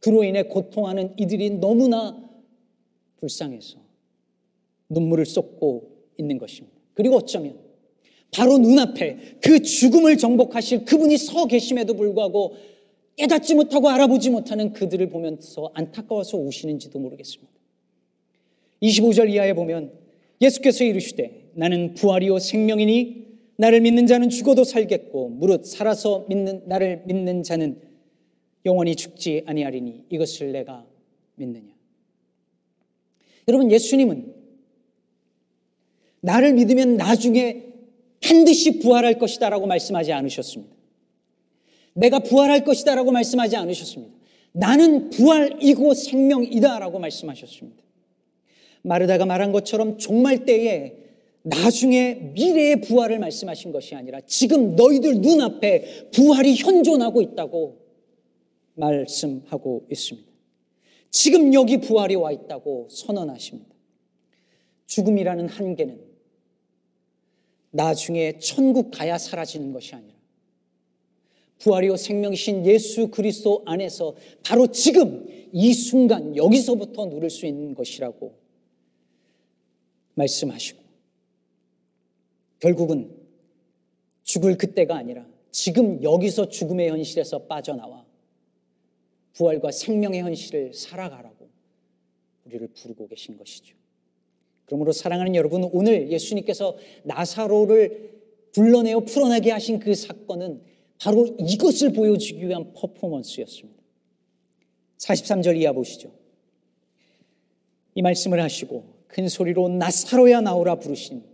그로 0.00 0.24
인해 0.24 0.44
고통하는 0.44 1.14
이들이 1.18 1.50
너무나 1.50 2.30
불쌍해서 3.16 3.78
눈물을 4.88 5.26
쏟고 5.26 6.06
있는 6.18 6.38
것입니다. 6.38 6.76
그리고 6.94 7.16
어쩌면 7.16 7.58
바로 8.32 8.58
눈앞에 8.58 9.38
그 9.40 9.60
죽음을 9.60 10.16
정복하실 10.16 10.84
그분이 10.84 11.18
서 11.18 11.46
계심에도 11.46 11.94
불구하고 11.94 12.54
깨닫지 13.16 13.54
못하고 13.54 13.88
알아보지 13.88 14.30
못하는 14.30 14.72
그들을 14.72 15.08
보면서 15.08 15.70
안타까워서 15.74 16.38
우시는지도 16.38 16.98
모르겠습니다. 16.98 17.52
25절 18.82 19.30
이하에 19.30 19.52
보면 19.52 19.92
예수께서 20.40 20.84
이르시되 20.84 21.50
나는 21.54 21.94
부활이요 21.94 22.38
생명이니 22.38 23.26
나를 23.56 23.82
믿는 23.82 24.06
자는 24.06 24.30
죽어도 24.30 24.64
살겠고 24.64 25.28
무릇 25.28 25.66
살아서 25.66 26.24
믿는 26.28 26.62
나를 26.66 27.02
믿는 27.04 27.42
자는 27.42 27.78
영원히 28.64 28.94
죽지 28.94 29.42
아니하리니 29.44 30.04
이것을 30.08 30.52
내가 30.52 30.86
믿느냐. 31.34 31.68
여러분 33.48 33.70
예수님은 33.70 34.34
나를 36.20 36.54
믿으면 36.54 36.96
나중에 36.96 37.69
반드시 38.20 38.78
부활할 38.78 39.18
것이다 39.18 39.48
라고 39.48 39.66
말씀하지 39.66 40.12
않으셨습니다. 40.12 40.74
내가 41.94 42.20
부활할 42.20 42.64
것이다 42.64 42.94
라고 42.94 43.12
말씀하지 43.12 43.56
않으셨습니다. 43.56 44.14
나는 44.52 45.10
부활이고 45.10 45.94
생명이다 45.94 46.78
라고 46.78 46.98
말씀하셨습니다. 46.98 47.82
마르다가 48.82 49.26
말한 49.26 49.52
것처럼 49.52 49.98
종말 49.98 50.44
때에 50.44 50.94
나중에 51.42 52.14
미래의 52.34 52.82
부활을 52.82 53.18
말씀하신 53.18 53.72
것이 53.72 53.94
아니라 53.94 54.20
지금 54.26 54.76
너희들 54.76 55.20
눈앞에 55.20 56.10
부활이 56.12 56.56
현존하고 56.56 57.22
있다고 57.22 57.78
말씀하고 58.74 59.86
있습니다. 59.90 60.28
지금 61.10 61.54
여기 61.54 61.78
부활이 61.78 62.14
와 62.14 62.30
있다고 62.30 62.88
선언하십니다. 62.90 63.70
죽음이라는 64.86 65.48
한계는 65.48 66.09
나중에 67.70 68.38
천국 68.38 68.90
가야 68.90 69.18
사라지는 69.18 69.72
것이 69.72 69.94
아니라 69.94 70.14
부활이요 71.58 71.96
생명이신 71.96 72.66
예수 72.66 73.08
그리스도 73.08 73.62
안에서 73.66 74.14
바로 74.44 74.66
지금 74.68 75.26
이 75.52 75.72
순간 75.74 76.36
여기서부터 76.36 77.06
누릴 77.06 77.28
수 77.30 77.46
있는 77.46 77.74
것이라고 77.74 78.34
말씀하시고 80.14 80.80
결국은 82.60 83.14
죽을 84.22 84.56
그때가 84.56 84.96
아니라 84.96 85.26
지금 85.50 86.02
여기서 86.02 86.48
죽음의 86.48 86.88
현실에서 86.88 87.46
빠져나와 87.46 88.06
부활과 89.34 89.70
생명의 89.70 90.20
현실을 90.20 90.72
살아가라고 90.74 91.48
우리를 92.44 92.68
부르고 92.68 93.08
계신 93.08 93.36
것이죠. 93.36 93.79
그러므로 94.70 94.92
사랑하는 94.92 95.34
여러분, 95.34 95.68
오늘 95.72 96.12
예수님께서 96.12 96.76
나사로를 97.02 98.20
불러내어 98.52 99.00
풀어나게 99.00 99.50
하신 99.50 99.80
그 99.80 99.96
사건은 99.96 100.62
바로 100.96 101.26
이것을 101.40 101.92
보여주기 101.92 102.46
위한 102.46 102.72
퍼포먼스였습니다. 102.72 103.82
43절 104.98 105.56
이하 105.56 105.72
보시죠. 105.72 106.12
이 107.96 108.02
말씀을 108.02 108.40
하시고 108.40 108.84
큰 109.08 109.28
소리로 109.28 109.70
나사로야 109.70 110.40
나오라 110.40 110.76
부르신 110.76 111.24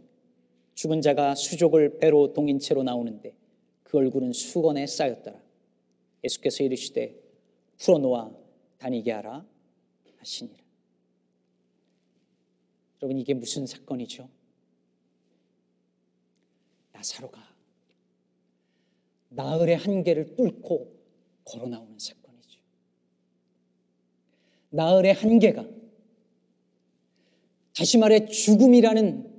죽은 0.74 1.02
자가 1.02 1.34
수족을 1.34 1.98
배로 1.98 2.32
동인 2.32 2.58
채로 2.58 2.84
나오는데 2.84 3.34
그 3.82 3.98
얼굴은 3.98 4.32
수건에 4.32 4.86
쌓였더라. 4.86 5.38
예수께서 6.24 6.64
이르시되 6.64 7.14
풀어놓아 7.76 8.30
다니게 8.78 9.12
하라 9.12 9.44
하시니라. 10.20 10.65
여러분 13.02 13.18
이게 13.18 13.34
무슨 13.34 13.66
사건이죠? 13.66 14.28
나사로가 16.92 17.46
나흘의 19.28 19.76
한계를 19.76 20.34
뚫고 20.36 20.96
걸어 21.44 21.68
나오는 21.68 21.98
사건이죠. 21.98 22.60
나흘의 24.70 25.12
한계가 25.12 25.66
다시 27.76 27.98
말해 27.98 28.26
죽음이라는 28.26 29.30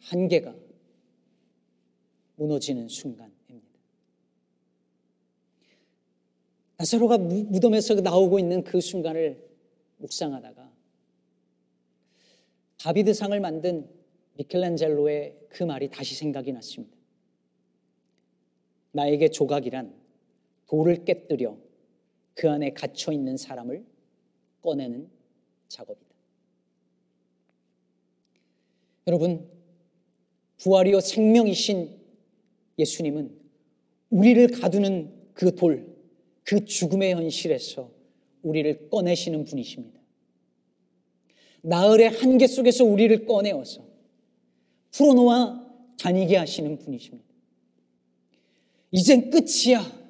한계가 0.00 0.54
무너지는 2.36 2.88
순간입니다. 2.88 3.32
나사로가 6.76 7.16
무덤에서 7.16 7.94
나오고 7.94 8.38
있는 8.38 8.64
그 8.64 8.80
순간을 8.80 9.42
묵상하다가 9.98 10.61
다비드상을 12.82 13.38
만든 13.38 13.88
미켈란젤로의 14.34 15.36
그 15.50 15.62
말이 15.62 15.88
다시 15.88 16.16
생각이 16.16 16.52
났습니다. 16.52 16.96
나에게 18.90 19.28
조각이란 19.28 19.94
돌을 20.66 21.04
깨뜨려 21.04 21.56
그 22.34 22.50
안에 22.50 22.72
갇혀 22.72 23.12
있는 23.12 23.36
사람을 23.36 23.84
꺼내는 24.62 25.08
작업이다. 25.68 26.12
여러분, 29.06 29.48
부활이요 30.58 31.00
생명이신 31.00 32.00
예수님은 32.78 33.38
우리를 34.10 34.60
가두는 34.60 35.30
그 35.34 35.54
돌, 35.54 35.86
그 36.42 36.64
죽음의 36.64 37.14
현실에서 37.14 37.92
우리를 38.42 38.88
꺼내시는 38.90 39.44
분이십니다. 39.44 40.01
나흘의 41.62 42.10
한계 42.10 42.46
속에서 42.46 42.84
우리를 42.84 43.26
꺼내어서 43.26 43.84
풀어놓아 44.92 45.62
다니게 45.98 46.36
하시는 46.36 46.78
분이십니다. 46.78 47.24
이젠 48.90 49.30
끝이야. 49.30 50.02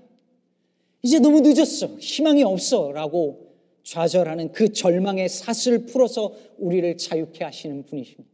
이제 1.02 1.18
너무 1.18 1.40
늦었어. 1.40 1.98
희망이 1.98 2.42
없어. 2.42 2.92
라고 2.92 3.52
좌절하는 3.84 4.52
그 4.52 4.72
절망의 4.72 5.28
사슬을 5.28 5.86
풀어서 5.86 6.34
우리를 6.58 6.96
자유케 6.96 7.44
하시는 7.44 7.84
분이십니다. 7.84 8.30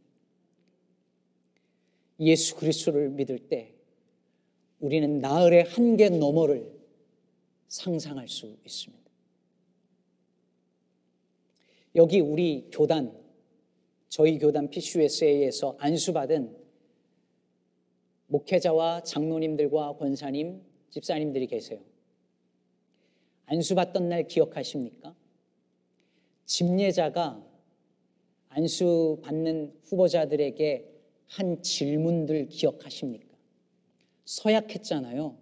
예수 2.21 2.55
그리스도를 2.55 3.09
믿을 3.09 3.39
때 3.39 3.73
우리는 4.79 5.19
나흘의 5.19 5.63
한계 5.63 6.09
너머를 6.09 6.71
상상할 7.67 8.27
수 8.27 8.55
있습니다. 8.65 9.08
여기 11.95 12.19
우리 12.19 12.69
교단, 12.71 13.17
저희 14.09 14.37
교단 14.37 14.69
PCUSA에서 14.69 15.75
안수받은 15.79 16.55
목회자와 18.27 19.03
장로님들과 19.03 19.97
권사님, 19.97 20.61
집사님들이 20.91 21.47
계세요. 21.47 21.79
안수받던 23.45 24.09
날 24.09 24.27
기억하십니까? 24.27 25.15
집례자가 26.45 27.43
안수받는 28.49 29.79
후보자들에게 29.83 30.89
한 31.27 31.61
질문들 31.61 32.47
기억하십니까? 32.49 33.27
서약했잖아요. 34.25 35.37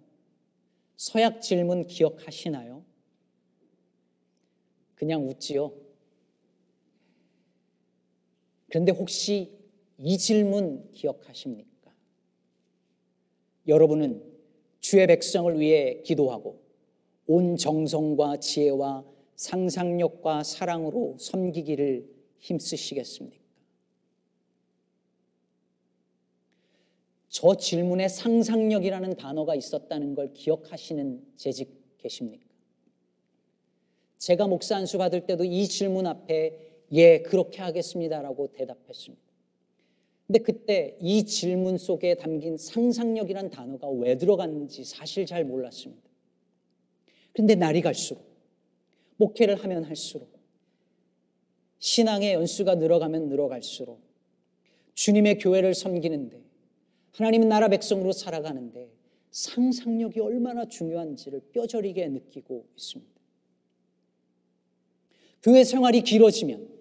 서약 0.96 1.40
질문 1.42 1.86
기억하시나요? 1.86 2.84
그냥 4.94 5.28
웃지요. 5.28 5.87
그런데 8.68 8.92
혹시 8.92 9.50
이 9.98 10.18
질문 10.18 10.90
기억하십니까? 10.92 11.92
여러분은 13.66 14.22
주의 14.80 15.06
백성을 15.06 15.58
위해 15.58 16.02
기도하고 16.02 16.60
온 17.26 17.56
정성과 17.56 18.38
지혜와 18.38 19.04
상상력과 19.36 20.42
사랑으로 20.42 21.16
섬기기를 21.18 22.08
힘쓰시겠습니까? 22.38 23.38
저 27.28 27.54
질문에 27.54 28.08
상상력이라는 28.08 29.16
단어가 29.16 29.54
있었다는 29.54 30.14
걸 30.14 30.32
기억하시는 30.32 31.22
재직 31.36 31.98
계십니까? 31.98 32.48
제가 34.16 34.46
목사 34.48 34.76
안수 34.76 34.98
받을 34.98 35.26
때도 35.26 35.44
이 35.44 35.68
질문 35.68 36.06
앞에 36.06 36.67
예, 36.92 37.22
그렇게 37.22 37.60
하겠습니다라고 37.60 38.48
대답했습니다. 38.52 39.28
근데 40.26 40.40
그때 40.40 40.96
이 41.00 41.24
질문 41.24 41.78
속에 41.78 42.14
담긴 42.14 42.58
상상력이란 42.58 43.50
단어가 43.50 43.88
왜 43.88 44.16
들어갔는지 44.18 44.84
사실 44.84 45.24
잘 45.24 45.44
몰랐습니다. 45.44 46.02
그런데 47.32 47.54
날이 47.54 47.80
갈수록, 47.80 48.24
목회를 49.16 49.56
하면 49.56 49.84
할수록, 49.84 50.28
신앙의 51.78 52.34
연수가 52.34 52.74
늘어가면 52.74 53.28
늘어갈수록, 53.28 54.00
주님의 54.94 55.38
교회를 55.38 55.74
섬기는데, 55.74 56.42
하나님 57.12 57.48
나라 57.48 57.68
백성으로 57.68 58.12
살아가는데, 58.12 58.90
상상력이 59.30 60.20
얼마나 60.20 60.66
중요한지를 60.66 61.40
뼈저리게 61.52 62.08
느끼고 62.08 62.66
있습니다. 62.76 63.12
교회 65.42 65.64
생활이 65.64 66.02
길어지면, 66.02 66.77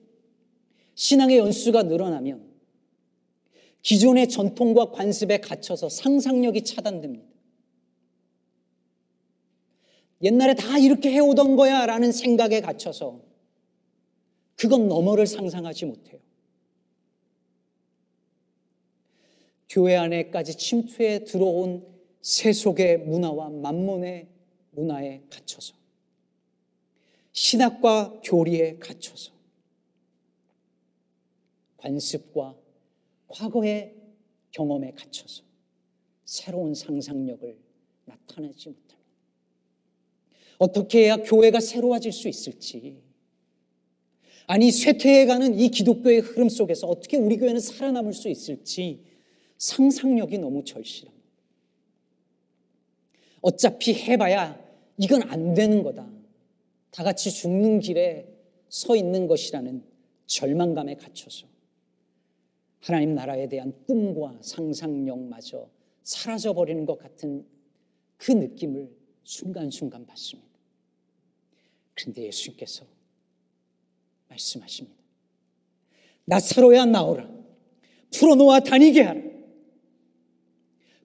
신앙의 0.97 1.37
연수가 1.37 1.83
늘어나면 1.83 2.43
기존의 3.83 4.27
전통과 4.29 4.89
관습에 4.91 5.37
갇혀서 5.39 5.89
상상력이 5.89 6.63
차단됩니다. 6.63 7.25
옛날에 10.23 10.55
다 10.55 10.79
이렇게 10.79 11.11
해오던 11.11 11.55
거야 11.55 11.85
라는 11.85 12.11
생각에 12.11 12.61
갇혀서 12.61 13.21
그건 14.55 14.87
너머를 14.87 15.27
상상하지 15.27 15.85
못해요. 15.85 16.19
교회 19.69 19.95
안에까지 19.95 20.57
침투해 20.57 21.23
들어온 21.23 21.85
세속의 22.23 23.01
문화와 23.01 23.51
만몬의 23.51 24.27
문화에 24.71 25.21
갇혀서 25.29 25.75
신학과 27.33 28.19
교리에 28.23 28.79
갇혀서 28.79 29.36
관습과 31.87 32.55
과거의 33.27 33.95
경험에 34.51 34.91
갇혀서 34.91 35.43
새로운 36.25 36.73
상상력을 36.73 37.57
나타내지 38.05 38.69
못합니다. 38.69 38.97
어떻게 40.57 41.05
해야 41.05 41.17
교회가 41.17 41.59
새로워질 41.61 42.11
수 42.11 42.27
있을지, 42.27 42.97
아니 44.47 44.71
쇠퇴해가는 44.71 45.59
이 45.59 45.69
기독교의 45.69 46.19
흐름 46.19 46.49
속에서 46.49 46.87
어떻게 46.87 47.17
우리 47.17 47.37
교회는 47.37 47.59
살아남을 47.59 48.13
수 48.13 48.27
있을지 48.29 49.03
상상력이 49.57 50.37
너무 50.37 50.63
절실합니다. 50.63 51.27
어차피 53.41 53.93
해봐야 53.93 54.59
이건 54.97 55.23
안 55.29 55.53
되는 55.53 55.83
거다. 55.83 56.09
다 56.91 57.03
같이 57.03 57.31
죽는 57.31 57.79
길에 57.79 58.27
서 58.69 58.95
있는 58.95 59.27
것이라는 59.27 59.83
절망감에 60.25 60.95
갇혀서 60.95 61.56
하나님 62.87 63.15
나라에 63.15 63.49
대한 63.49 63.73
꿈과 63.85 64.37
상상력마저 64.39 65.67
사라져버리는 66.03 66.85
것 66.85 66.97
같은 66.97 67.45
그 68.15 68.31
느낌을 68.31 68.89
순간순간 69.23 70.05
받습니다. 70.05 70.49
그런데 71.93 72.27
예수님께서 72.27 72.85
말씀하십니다. 74.29 74.97
나사로야 76.23 76.85
나오라. 76.85 77.29
풀어놓아 78.13 78.61
다니게 78.61 79.01
하라. 79.01 79.21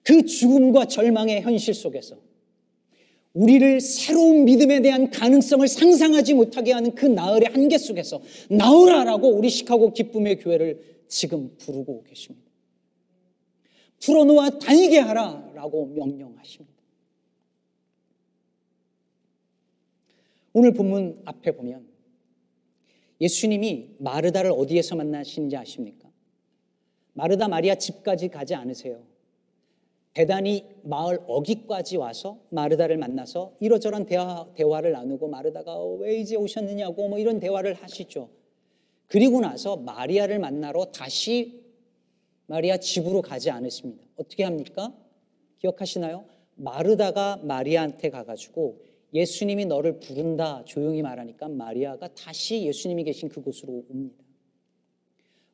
그 0.03 0.25
죽음과 0.25 0.85
절망의 0.85 1.41
현실 1.41 1.73
속에서 1.73 2.15
우리를 3.33 3.81
새로운 3.81 4.45
믿음에 4.45 4.81
대한 4.81 5.09
가능성을 5.09 5.67
상상하지 5.67 6.33
못하게 6.33 6.71
하는 6.71 6.95
그 6.95 7.05
나흘의 7.07 7.49
한계 7.51 7.77
속에서 7.77 8.21
나오라라고 8.49 9.27
우리 9.27 9.49
시카고 9.49 9.91
기쁨의 9.91 10.39
교회를 10.39 10.92
지금 11.13 11.55
부르고 11.57 12.03
계십니다. 12.05 12.49
풀어놓아 14.01 14.57
다니게 14.57 14.97
하라 14.97 15.51
라고 15.53 15.85
명령하십니다. 15.85 16.73
오늘 20.53 20.73
본문 20.73 21.21
앞에 21.25 21.51
보면 21.51 21.87
예수님이 23.21 23.91
마르다를 23.99 24.51
어디에서 24.51 24.95
만나시는지 24.95 25.55
아십니까? 25.55 26.09
마르다 27.13 27.47
마리아 27.47 27.75
집까지 27.75 28.29
가지 28.29 28.55
않으세요. 28.55 29.03
대단히 30.13 30.65
마을 30.81 31.19
어기까지 31.27 31.97
와서 31.97 32.39
마르다를 32.49 32.97
만나서 32.97 33.55
이러저런 33.59 34.07
대화, 34.07 34.51
대화를 34.55 34.91
나누고 34.93 35.27
마르다가 35.27 35.79
왜 35.99 36.17
이제 36.17 36.35
오셨느냐고 36.35 37.07
뭐 37.07 37.19
이런 37.19 37.39
대화를 37.39 37.75
하시죠. 37.75 38.29
그리고 39.07 39.39
나서 39.41 39.77
마리아를 39.77 40.39
만나러 40.39 40.85
다시 40.85 41.63
마리아 42.47 42.77
집으로 42.77 43.21
가지 43.21 43.49
않으십니다. 43.49 44.05
어떻게 44.15 44.43
합니까? 44.43 44.93
기억하시나요? 45.59 46.25
마르다가 46.55 47.37
마리아한테 47.37 48.09
가가지고 48.09 48.83
예수님이 49.13 49.65
너를 49.65 49.99
부른다 49.99 50.63
조용히 50.65 51.01
말하니까 51.01 51.47
마리아가 51.47 52.13
다시 52.13 52.63
예수님이 52.63 53.03
계신 53.03 53.29
그곳으로 53.29 53.85
옵니다. 53.89 54.23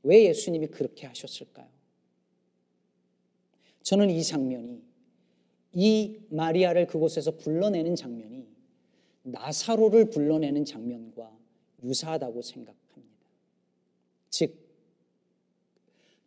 왜 0.03 0.25
예수님이 0.25 0.67
그렇게 0.67 1.07
하셨을까요? 1.07 1.67
저는 3.83 4.09
이 4.09 4.23
장면이 4.23 4.81
이 5.73 6.19
마리아를 6.29 6.87
그곳에서 6.87 7.31
불러내는 7.31 7.95
장면이 7.95 8.47
나사로를 9.23 10.09
불러내는 10.09 10.65
장면과 10.65 11.37
유사하다고 11.83 12.41
생각합니다. 12.41 12.88
즉, 14.29 14.55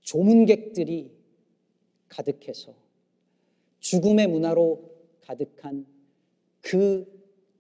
조문객들이 0.03 1.11
가득해서 2.09 2.75
죽음의 3.81 4.27
문화로 4.29 4.91
가득한 5.21 5.87
그 6.61 7.07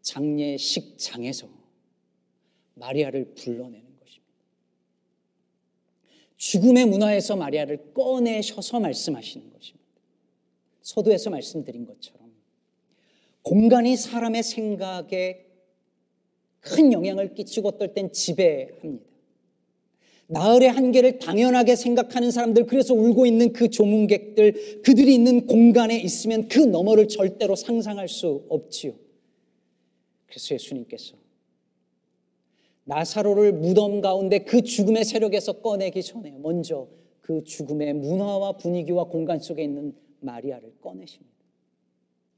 장례식장에서 0.02 1.48
마리아를 2.74 3.35
불러내는 3.35 3.98
것입니다. 3.98 4.33
죽음의 6.37 6.87
문화에서 6.87 7.37
마리아를 7.37 7.92
꺼내셔서 7.94 8.81
말씀하시는 8.81 9.52
것입니다. 9.52 9.83
서두에서 10.83 11.31
말씀드린 11.31 11.87
것처럼 11.87 12.33
공간이 13.42 13.96
사람의 13.96 14.42
생각에 14.42 15.46
큰 16.61 16.92
영향을 16.92 17.35
끼치고 17.35 17.68
어떨 17.68 17.94
땐 17.94 18.12
지배합니다. 18.12 19.12
나흘의 20.28 20.70
한계를 20.70 21.18
당연하게 21.18 21.76
생각하는 21.76 22.30
사람들, 22.30 22.66
그래서 22.66 22.94
울고 22.94 23.26
있는 23.26 23.52
그 23.52 23.68
조문객들, 23.68 24.82
그들이 24.82 25.14
있는 25.14 25.46
공간에 25.46 25.98
있으면 26.00 26.48
그 26.48 26.58
너머를 26.58 27.08
절대로 27.08 27.54
상상할 27.54 28.08
수 28.08 28.44
없지요. 28.48 28.92
그래서 30.26 30.54
예수님께서 30.54 31.16
나사로를 32.85 33.52
무덤 33.52 34.00
가운데 34.00 34.40
그 34.40 34.62
죽음의 34.62 35.04
세력에서 35.04 35.61
꺼내기 35.61 36.02
전에 36.02 36.37
먼저 36.38 36.88
그 37.20 37.44
죽음의 37.44 37.94
문화와 37.94 38.52
분위기와 38.52 39.04
공간 39.04 39.38
속에 39.38 39.62
있는 39.62 39.94
마리아를 40.20 40.72
꺼내십니다. 40.80 41.32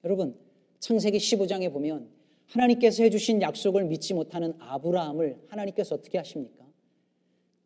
여러분, 0.04 0.36
창세기 0.80 1.18
15장에 1.18 1.72
보면 1.72 2.08
하나님께서 2.46 3.02
해주신 3.04 3.40
약속을 3.40 3.84
믿지 3.84 4.12
못하는 4.12 4.54
아브라함을 4.58 5.44
하나님께서 5.48 5.94
어떻게 5.94 6.18
하십니까? 6.18 6.63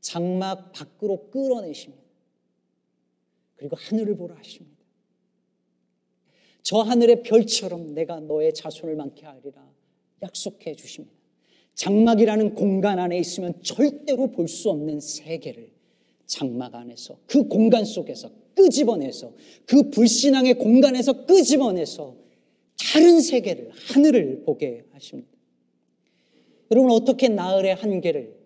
장막 0.01 0.73
밖으로 0.73 1.31
끌어내십니다. 1.31 2.03
그리고 3.57 3.77
하늘을 3.77 4.17
보라 4.17 4.37
하십니다. 4.37 4.79
저 6.63 6.79
하늘의 6.79 7.23
별처럼 7.23 7.95
내가 7.95 8.21
너의 8.21 8.55
자손을 8.55 8.95
많게 8.97 9.27
하리라 9.27 9.67
약속해 10.23 10.75
주십니다. 10.75 11.17
장막이라는 11.75 12.55
공간 12.55 12.99
안에 12.99 13.19
있으면 13.19 13.63
절대로 13.63 14.31
볼 14.31 14.49
수 14.49 14.71
없는 14.71 15.01
세계를 15.01 15.71
장막 16.27 16.75
안에서 16.75 17.19
그 17.27 17.49
공간 17.49 17.85
속에서 17.85 18.31
끄집어내서 18.55 19.33
그 19.67 19.91
불신앙의 19.91 20.55
공간에서 20.59 21.25
끄집어내서 21.27 22.17
다른 22.93 23.21
세계를 23.21 23.71
하늘을 23.71 24.43
보게 24.43 24.85
하십니다. 24.93 25.31
여러분 26.71 26.91
어떻게 26.91 27.29
나흘의 27.29 27.75
한계를 27.77 28.38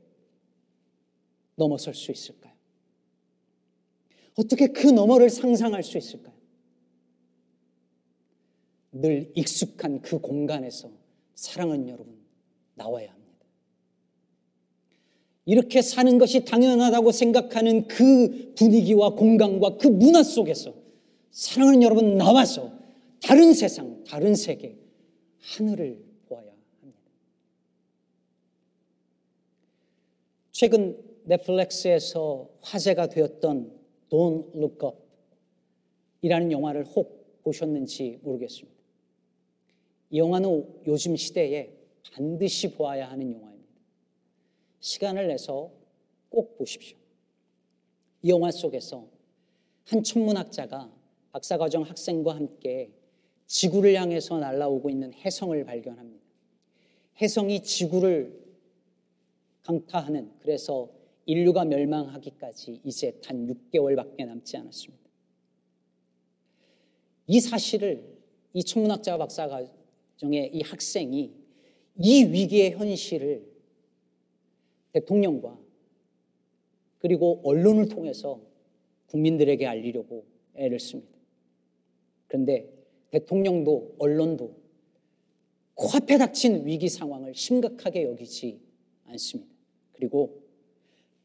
넘어설 1.62 1.94
수 1.94 2.10
있을까요? 2.10 2.52
어떻게 4.34 4.68
그 4.68 4.88
너머를 4.88 5.30
상상할 5.30 5.84
수 5.84 5.96
있을까요? 5.96 6.34
늘 8.90 9.30
익숙한 9.36 10.02
그 10.02 10.18
공간에서 10.18 10.90
사랑하는 11.34 11.88
여러분 11.88 12.18
나와야 12.74 13.10
합니다. 13.10 13.22
이렇게 15.44 15.82
사는 15.82 16.18
것이 16.18 16.44
당연하다고 16.44 17.12
생각하는 17.12 17.86
그 17.88 18.52
분위기와 18.56 19.10
공간과 19.10 19.76
그 19.76 19.86
문화 19.88 20.22
속에서 20.22 20.74
사랑하는 21.30 21.82
여러분 21.82 22.16
나와서 22.16 22.72
다른 23.22 23.54
세상, 23.54 24.02
다른 24.04 24.34
세계, 24.34 24.76
하늘을 25.38 26.04
보아야 26.26 26.50
합니다. 26.80 27.00
최근 30.50 31.11
넷플릭스에서 31.24 32.48
화제가 32.60 33.08
되었던 33.08 33.80
Don't 34.10 34.54
Look 34.56 34.86
Up 34.86 34.96
이라는 36.22 36.52
영화를 36.52 36.84
혹 36.84 37.42
보셨는지 37.42 38.18
모르겠습니다. 38.22 38.78
이 40.10 40.18
영화는 40.18 40.82
요즘 40.86 41.16
시대에 41.16 41.72
반드시 42.12 42.72
보아야 42.72 43.10
하는 43.10 43.32
영화입니다. 43.32 43.72
시간을 44.80 45.28
내서 45.28 45.70
꼭 46.28 46.56
보십시오. 46.58 46.96
이 48.22 48.30
영화 48.30 48.50
속에서 48.50 49.06
한 49.84 50.02
천문학자가 50.02 50.92
박사과정 51.32 51.82
학생과 51.82 52.36
함께 52.36 52.92
지구를 53.46 53.94
향해서 53.94 54.38
날아오고 54.38 54.90
있는 54.90 55.12
혜성을 55.12 55.64
발견합니다. 55.64 56.22
혜성이 57.20 57.62
지구를 57.62 58.40
강타하는 59.62 60.32
그래서 60.40 60.90
인류가 61.26 61.64
멸망하기까지 61.64 62.80
이제 62.84 63.18
단 63.22 63.46
6개월밖에 63.46 64.26
남지 64.26 64.56
않았습니다. 64.56 65.02
이 67.26 67.40
사실을 67.40 68.04
이 68.52 68.62
천문학자 68.64 69.16
박사가 69.16 69.64
정의 70.16 70.50
이 70.52 70.62
학생이 70.62 71.32
이 71.98 72.24
위기의 72.24 72.72
현실을 72.72 73.46
대통령과 74.92 75.58
그리고 76.98 77.40
언론을 77.44 77.88
통해서 77.88 78.40
국민들에게 79.06 79.66
알리려고 79.66 80.24
애를 80.54 80.78
씁니다. 80.78 81.18
그런데 82.26 82.68
대통령도 83.10 83.96
언론도 83.98 84.56
코앞에 85.74 86.18
닥친 86.18 86.66
위기 86.66 86.88
상황을 86.88 87.34
심각하게 87.34 88.04
여기지 88.04 88.60
않습니다. 89.04 89.52
그리고 89.92 90.41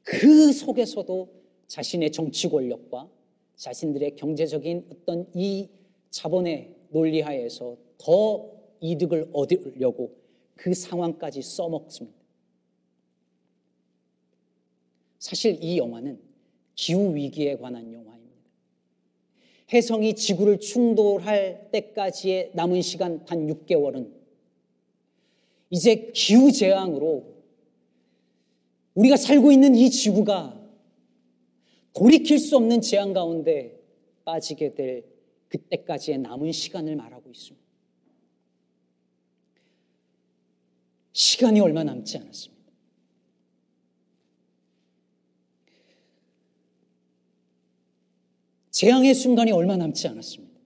그 0.07 0.53
속에서도 0.53 1.27
자신의 1.67 2.13
정치 2.13 2.47
권력과 2.47 3.09
자신들의 3.57 4.15
경제적인 4.15 4.85
어떤 4.89 5.27
이 5.33 5.67
자본의 6.11 6.73
논리하에서 6.91 7.75
더 7.97 8.49
이득을 8.79 9.31
얻으려고 9.33 10.15
그 10.55 10.73
상황까지 10.73 11.41
써먹습니다. 11.41 12.17
사실 15.19 15.61
이 15.61 15.77
영화는 15.77 16.21
기후 16.73 17.13
위기에 17.13 17.57
관한 17.57 17.91
영화입니다. 17.91 18.33
해성이 19.73 20.15
지구를 20.15 20.61
충돌할 20.61 21.67
때까지의 21.71 22.51
남은 22.53 22.81
시간 22.81 23.25
단 23.25 23.45
6개월은 23.45 24.09
이제 25.69 26.11
기후 26.13 26.49
재앙으로 26.53 27.36
우리가 28.97 29.15
살고 29.15 29.51
있는 29.51 29.75
이 29.75 29.91
지구가 29.91 30.59
돌이킬 31.93 32.39
수 32.39 32.57
없는 32.57 32.81
재앙 32.81 33.13
가운데 33.13 33.79
빠지게 34.25 34.73
될 34.73 35.05
그때까지의 35.49 36.17
남은 36.17 36.51
시간을 36.51 36.95
말하고 36.95 37.29
있습니다. 37.29 37.65
시간이 41.13 41.59
얼마 41.59 41.83
남지 41.83 42.17
않았습니다. 42.17 42.57
재앙의 48.71 49.13
순간이 49.13 49.51
얼마 49.51 49.77
남지 49.77 50.07
않았습니다. 50.07 50.59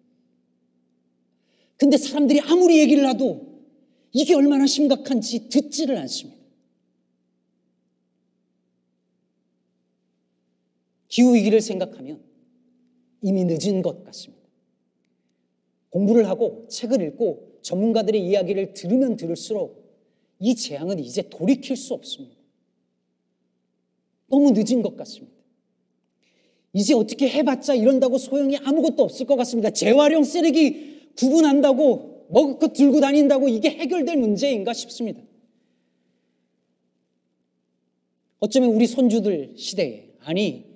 근데 1.78 1.98
사람들이 1.98 2.40
아무리 2.42 2.80
얘기를 2.80 3.08
해도 3.10 3.62
이게 4.14 4.36
얼마나 4.36 4.66
심각한지 4.68 5.50
듣지를 5.50 5.98
않습니다. 5.98 6.41
기후위기를 11.12 11.62
생각하면 11.62 12.22
이미 13.22 13.44
늦은 13.46 13.82
것 13.82 14.04
같습니다. 14.06 14.42
공부를 15.90 16.28
하고 16.28 16.66
책을 16.70 17.02
읽고 17.02 17.60
전문가들의 17.62 18.26
이야기를 18.26 18.74
들으면 18.74 19.18
들을수록 19.18 19.82
이 20.40 20.56
재앙은 20.56 21.00
이제 21.00 21.30
돌이킬 21.30 21.76
수 21.76 21.94
없습니다. 21.94 22.36
너무 24.28 24.52
늦은 24.52 24.82
것 24.82 24.96
같습니다. 24.96 25.36
이제 26.74 26.94
어떻게 26.94 27.30
해봤자 27.30 27.76
이런다고 27.76 28.18
소용이 28.18 28.58
아무것도 28.58 29.04
없을 29.04 29.26
것 29.26 29.36
같습니다. 29.36 29.70
재활용 29.70 30.24
쓰레기 30.24 31.12
구분한다고 31.18 32.28
먹을 32.30 32.58
것 32.58 32.72
들고 32.72 33.02
다닌다고 33.02 33.50
이게 33.50 33.70
해결될 33.70 34.16
문제인가 34.16 34.72
싶습니다. 34.72 35.22
어쩌면 38.40 38.70
우리 38.70 38.88
손주들 38.88 39.56
시대에, 39.58 40.14
아니, 40.20 40.71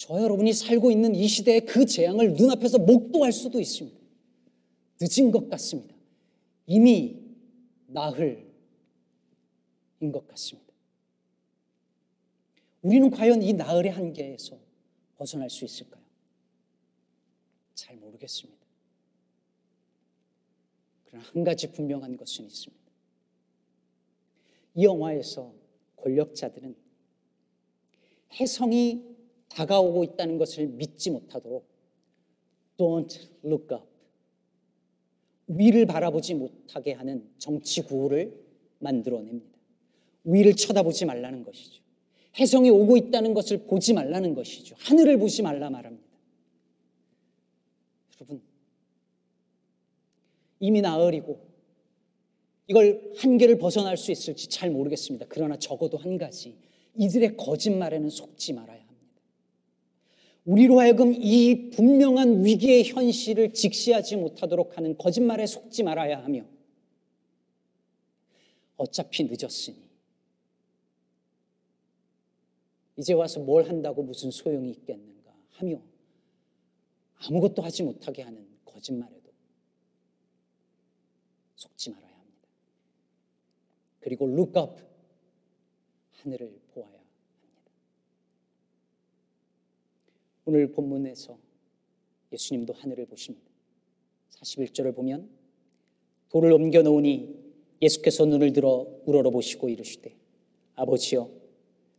저 0.00 0.18
여러분이 0.18 0.54
살고 0.54 0.90
있는 0.90 1.14
이 1.14 1.28
시대에 1.28 1.60
그 1.60 1.84
재앙을 1.84 2.32
눈앞에서 2.32 2.78
목도할 2.78 3.32
수도 3.32 3.60
있습니다. 3.60 4.00
늦은 4.98 5.30
것 5.30 5.50
같습니다. 5.50 5.94
이미 6.64 7.20
나흘인 7.86 8.40
것 10.10 10.26
같습니다. 10.28 10.72
우리는 12.80 13.10
과연 13.10 13.42
이 13.42 13.52
나흘의 13.52 13.90
한계에서 13.90 14.58
벗어날 15.18 15.50
수 15.50 15.66
있을까요? 15.66 16.02
잘 17.74 17.94
모르겠습니다. 17.96 18.58
그러나 21.04 21.26
한 21.26 21.44
가지 21.44 21.70
분명한 21.72 22.16
것은 22.16 22.46
있습니다. 22.46 22.90
이 24.76 24.84
영화에서 24.84 25.52
권력자들은 25.96 26.74
해성이 28.40 29.09
다가오고 29.50 30.04
있다는 30.04 30.38
것을 30.38 30.66
믿지 30.66 31.10
못하도록 31.10 31.68
Don't 32.78 33.28
look 33.44 33.74
up. 33.74 33.84
위를 35.48 35.84
바라보지 35.84 36.34
못하게 36.34 36.92
하는 36.92 37.28
정치 37.38 37.82
구호를 37.82 38.32
만들어냅니다. 38.78 39.58
위를 40.24 40.54
쳐다보지 40.54 41.04
말라는 41.04 41.44
것이죠. 41.44 41.82
해성이 42.38 42.70
오고 42.70 42.96
있다는 42.96 43.34
것을 43.34 43.66
보지 43.66 43.92
말라는 43.92 44.34
것이죠. 44.34 44.76
하늘을 44.78 45.18
보지 45.18 45.42
말라 45.42 45.68
말합니다. 45.68 46.08
여러분, 48.16 48.42
이미 50.60 50.80
나으리고 50.80 51.40
이걸 52.68 53.12
한계를 53.16 53.58
벗어날 53.58 53.96
수 53.96 54.12
있을지 54.12 54.48
잘 54.48 54.70
모르겠습니다. 54.70 55.26
그러나 55.28 55.58
적어도 55.58 55.96
한 55.96 56.18
가지, 56.18 56.56
이들의 56.96 57.36
거짓말에는 57.36 58.08
속지 58.10 58.52
합니다. 58.52 58.79
우리로 60.50 60.80
하여금 60.80 61.14
이 61.14 61.70
분명한 61.70 62.44
위기의 62.44 62.82
현실을 62.88 63.54
직시하지 63.54 64.16
못하도록 64.16 64.76
하는 64.76 64.98
거짓말에 64.98 65.46
속지 65.46 65.84
말아야 65.84 66.24
하며, 66.24 66.44
어차피 68.76 69.22
늦었으니, 69.22 69.78
이제 72.96 73.12
와서 73.12 73.38
뭘 73.38 73.68
한다고 73.68 74.02
무슨 74.02 74.32
소용이 74.32 74.70
있겠는가 74.70 75.32
하며 75.50 75.80
아무것도 77.14 77.62
하지 77.62 77.84
못하게 77.84 78.22
하는 78.22 78.44
거짓말에도 78.64 79.30
속지 81.54 81.90
말아야 81.90 82.12
합니다. 82.12 82.48
그리고 84.00 84.28
look 84.28 84.60
up 84.60 84.82
하늘을 86.10 86.60
보아야 86.74 86.88
합니다. 86.88 87.10
오늘 90.44 90.72
본문에서 90.72 91.38
예수님도 92.32 92.72
하늘을 92.72 93.06
보십니다. 93.06 93.46
41절을 94.30 94.94
보면 94.94 95.28
돌을 96.30 96.52
옮겨 96.52 96.82
놓으니 96.82 97.36
예수께서 97.82 98.24
눈을 98.24 98.52
들어 98.52 98.86
우러러 99.06 99.30
보시고 99.30 99.68
이르시되 99.68 100.14
아버지여 100.76 101.30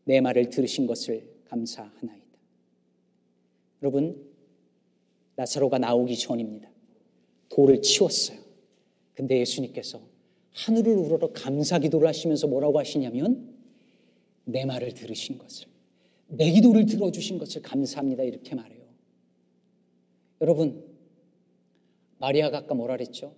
내 0.06 0.22
말을 0.22 0.50
들으신 0.50 0.88
것을 0.88 1.28
감사하나이다. 1.46 2.26
여러분, 3.82 4.32
나사로가 5.36 5.80
나오기 5.80 6.18
전입니다. 6.18 6.70
돌을 7.50 7.82
치웠어요. 7.82 8.40
근데 9.14 9.40
예수님께서 9.40 10.02
하늘을 10.54 10.96
우러러 10.96 11.32
감사 11.34 11.80
기도를 11.80 12.08
하시면서 12.08 12.48
뭐라고 12.48 12.80
하시냐면 12.80 13.56
내 14.46 14.66
말을 14.66 14.94
들으신 14.94 15.38
것을 15.38 15.71
내 16.32 16.52
기도를 16.52 16.86
들어주신 16.86 17.38
것을 17.38 17.62
감사합니다. 17.62 18.24
이렇게 18.24 18.56
말해요. 18.56 18.82
여러분, 20.40 20.84
마리아가 22.18 22.60
아까 22.60 22.74
뭐라 22.74 22.96
그랬죠? 22.96 23.36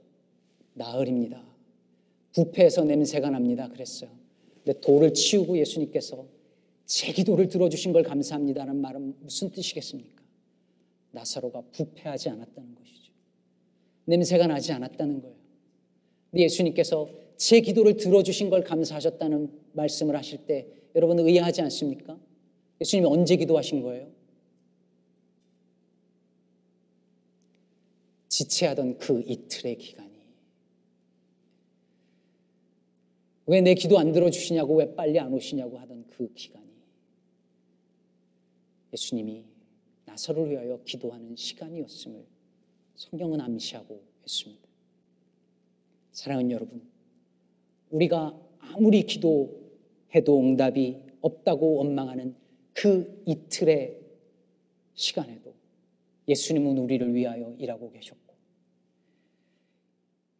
나흘입니다. 0.74 1.44
부패해서 2.34 2.84
냄새가 2.84 3.30
납니다. 3.30 3.68
그랬어요. 3.70 4.10
근데 4.64 4.80
돌을 4.80 5.14
치우고 5.14 5.58
예수님께서 5.58 6.26
제 6.86 7.12
기도를 7.12 7.48
들어주신 7.48 7.94
걸 7.94 8.04
감사합니다라는 8.04 8.82
말은 8.82 9.16
무슨 9.22 9.50
뜻이겠습니까? 9.50 10.22
나사로가 11.12 11.62
부패하지 11.72 12.30
않았다는 12.30 12.76
것이죠. 12.76 13.12
냄새가 14.06 14.48
나지 14.48 14.72
않았다는 14.72 15.22
거예요. 15.22 15.36
예수님께서 16.36 17.10
제 17.38 17.62
기도를 17.62 17.98
들어주신 17.98 18.50
걸 18.50 18.64
감사하셨다는 18.64 19.50
말씀을 19.74 20.16
하실 20.16 20.46
때 20.46 20.68
여러분 20.96 21.20
의아하지 21.20 21.62
않습니까? 21.62 22.18
예수님이 22.82 23.08
언제 23.08 23.36
기도하신 23.38 23.82
거예요? 23.82 24.12
지체하던 28.30 28.98
그 28.98 29.22
이틀의 29.26 29.78
기간이 29.78 30.14
왜 33.46 33.62
내 33.62 33.74
기도 33.76 34.00
안 34.00 34.12
들어주시냐고 34.12 34.76
왜 34.78 34.96
빨리 34.96 35.20
안 35.20 35.34
오시냐고 35.34 35.78
하던 35.78 36.06
그 36.08 36.34
기간이 36.34 36.72
예수님이 38.94 39.46
나사로를 40.06 40.52
위하여 40.52 40.82
기도하는 40.84 41.36
시간이었음을 41.36 42.26
성경은 42.96 43.42
암시하고 43.42 44.02
있습니다. 44.26 44.64
사랑하는 46.12 46.52
여러분, 46.52 46.88
우리가 47.90 48.40
아무리 48.60 49.04
기도해도 49.04 50.40
응답이 50.40 51.02
없다고 51.22 51.76
원망하는 51.78 52.36
그 52.74 53.24
이틀의 53.26 54.00
시간에도 54.96 55.54
예수님은 56.28 56.78
우리를 56.78 57.14
위하여 57.14 57.54
일하고 57.58 57.92
계셨고, 57.92 58.34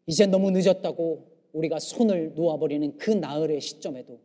이제 0.08 0.26
너무 0.26 0.52
늦었다고 0.52 1.32
우리가 1.54 1.80
손을 1.80 2.34
놓아버리는 2.36 2.98
그 2.98 3.12
나흘의 3.12 3.62
시점에도 3.62 4.20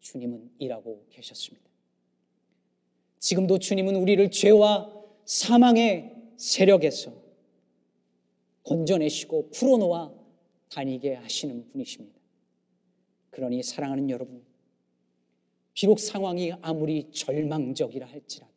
주님은 0.00 0.50
일하고 0.58 1.04
계셨습니다. 1.10 1.64
지금도 3.18 3.58
주님은 3.58 3.96
우리를 3.96 4.30
죄와 4.30 4.92
사망의 5.24 6.14
세력에서 6.36 7.12
건져내시고 8.64 9.50
풀어놓아 9.50 10.12
다니게 10.70 11.14
하시는 11.14 11.70
분이십니다. 11.70 12.18
그러니 13.30 13.62
사랑하는 13.62 14.10
여러분, 14.10 14.42
비록 15.74 15.98
상황이 15.98 16.52
아무리 16.62 17.10
절망적이라 17.10 18.06
할지라도 18.06 18.54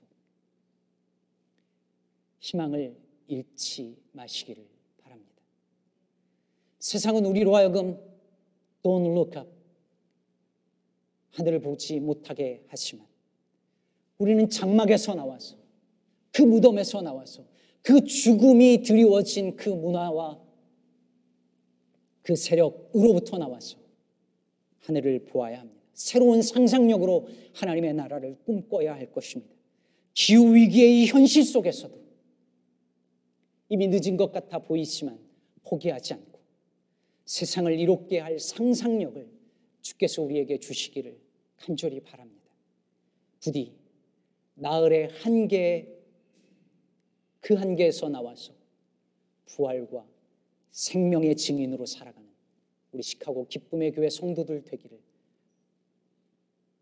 희망을 2.39 2.95
잃지 3.27 3.97
마시기를 4.11 4.65
바랍니다. 5.01 5.41
세상은 6.79 7.25
우리로 7.25 7.55
하여금 7.55 7.99
don't 8.83 9.11
look 9.11 9.37
up 9.37 9.49
하늘을 11.31 11.59
보지 11.59 11.99
못하게 11.99 12.63
하지만 12.67 13.05
우리는 14.19 14.47
장막에서 14.49 15.15
나와서 15.15 15.57
그 16.31 16.43
무덤에서 16.43 17.01
나와서 17.01 17.43
그 17.81 18.03
죽음이 18.03 18.83
드리워진 18.83 19.55
그 19.55 19.69
문화와 19.69 20.39
그 22.21 22.35
세력으로부터 22.35 23.37
나와서 23.37 23.77
하늘을 24.81 25.25
보아야 25.25 25.61
합니다. 25.61 25.76
새로운 25.97 26.43
상상력으로 26.43 27.27
하나님의 27.53 27.95
나라를 27.95 28.37
꿈꿔야 28.45 28.93
할 28.93 29.11
것입니다. 29.11 29.51
기후 30.13 30.53
위기의 30.53 31.01
이 31.01 31.07
현실 31.07 31.43
속에서도 31.43 31.99
이미 33.69 33.87
늦은 33.87 34.15
것 34.15 34.31
같아 34.31 34.59
보이지만 34.59 35.19
포기하지 35.63 36.13
않고 36.13 36.39
세상을 37.25 37.77
이롭게 37.79 38.19
할 38.19 38.39
상상력을 38.39 39.27
주께서 39.81 40.21
우리에게 40.21 40.59
주시기를 40.59 41.17
간절히 41.57 41.99
바랍니다. 41.99 42.47
부디 43.39 43.73
나흘의 44.53 45.09
한계 45.09 45.87
그 47.41 47.55
한계에서 47.55 48.09
나와서 48.09 48.53
부활과 49.45 50.05
생명의 50.69 51.35
증인으로 51.35 51.87
살아가는 51.87 52.29
우리 52.91 53.01
시카고 53.01 53.47
기쁨의 53.47 53.93
교회 53.93 54.09
성도들 54.11 54.63
되기를 54.63 55.06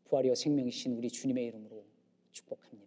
부활이여 0.05 0.35
생명이신 0.35 0.97
우리 0.97 1.09
주님의 1.09 1.45
이름으로 1.45 1.83
축복합니다. 2.31 2.84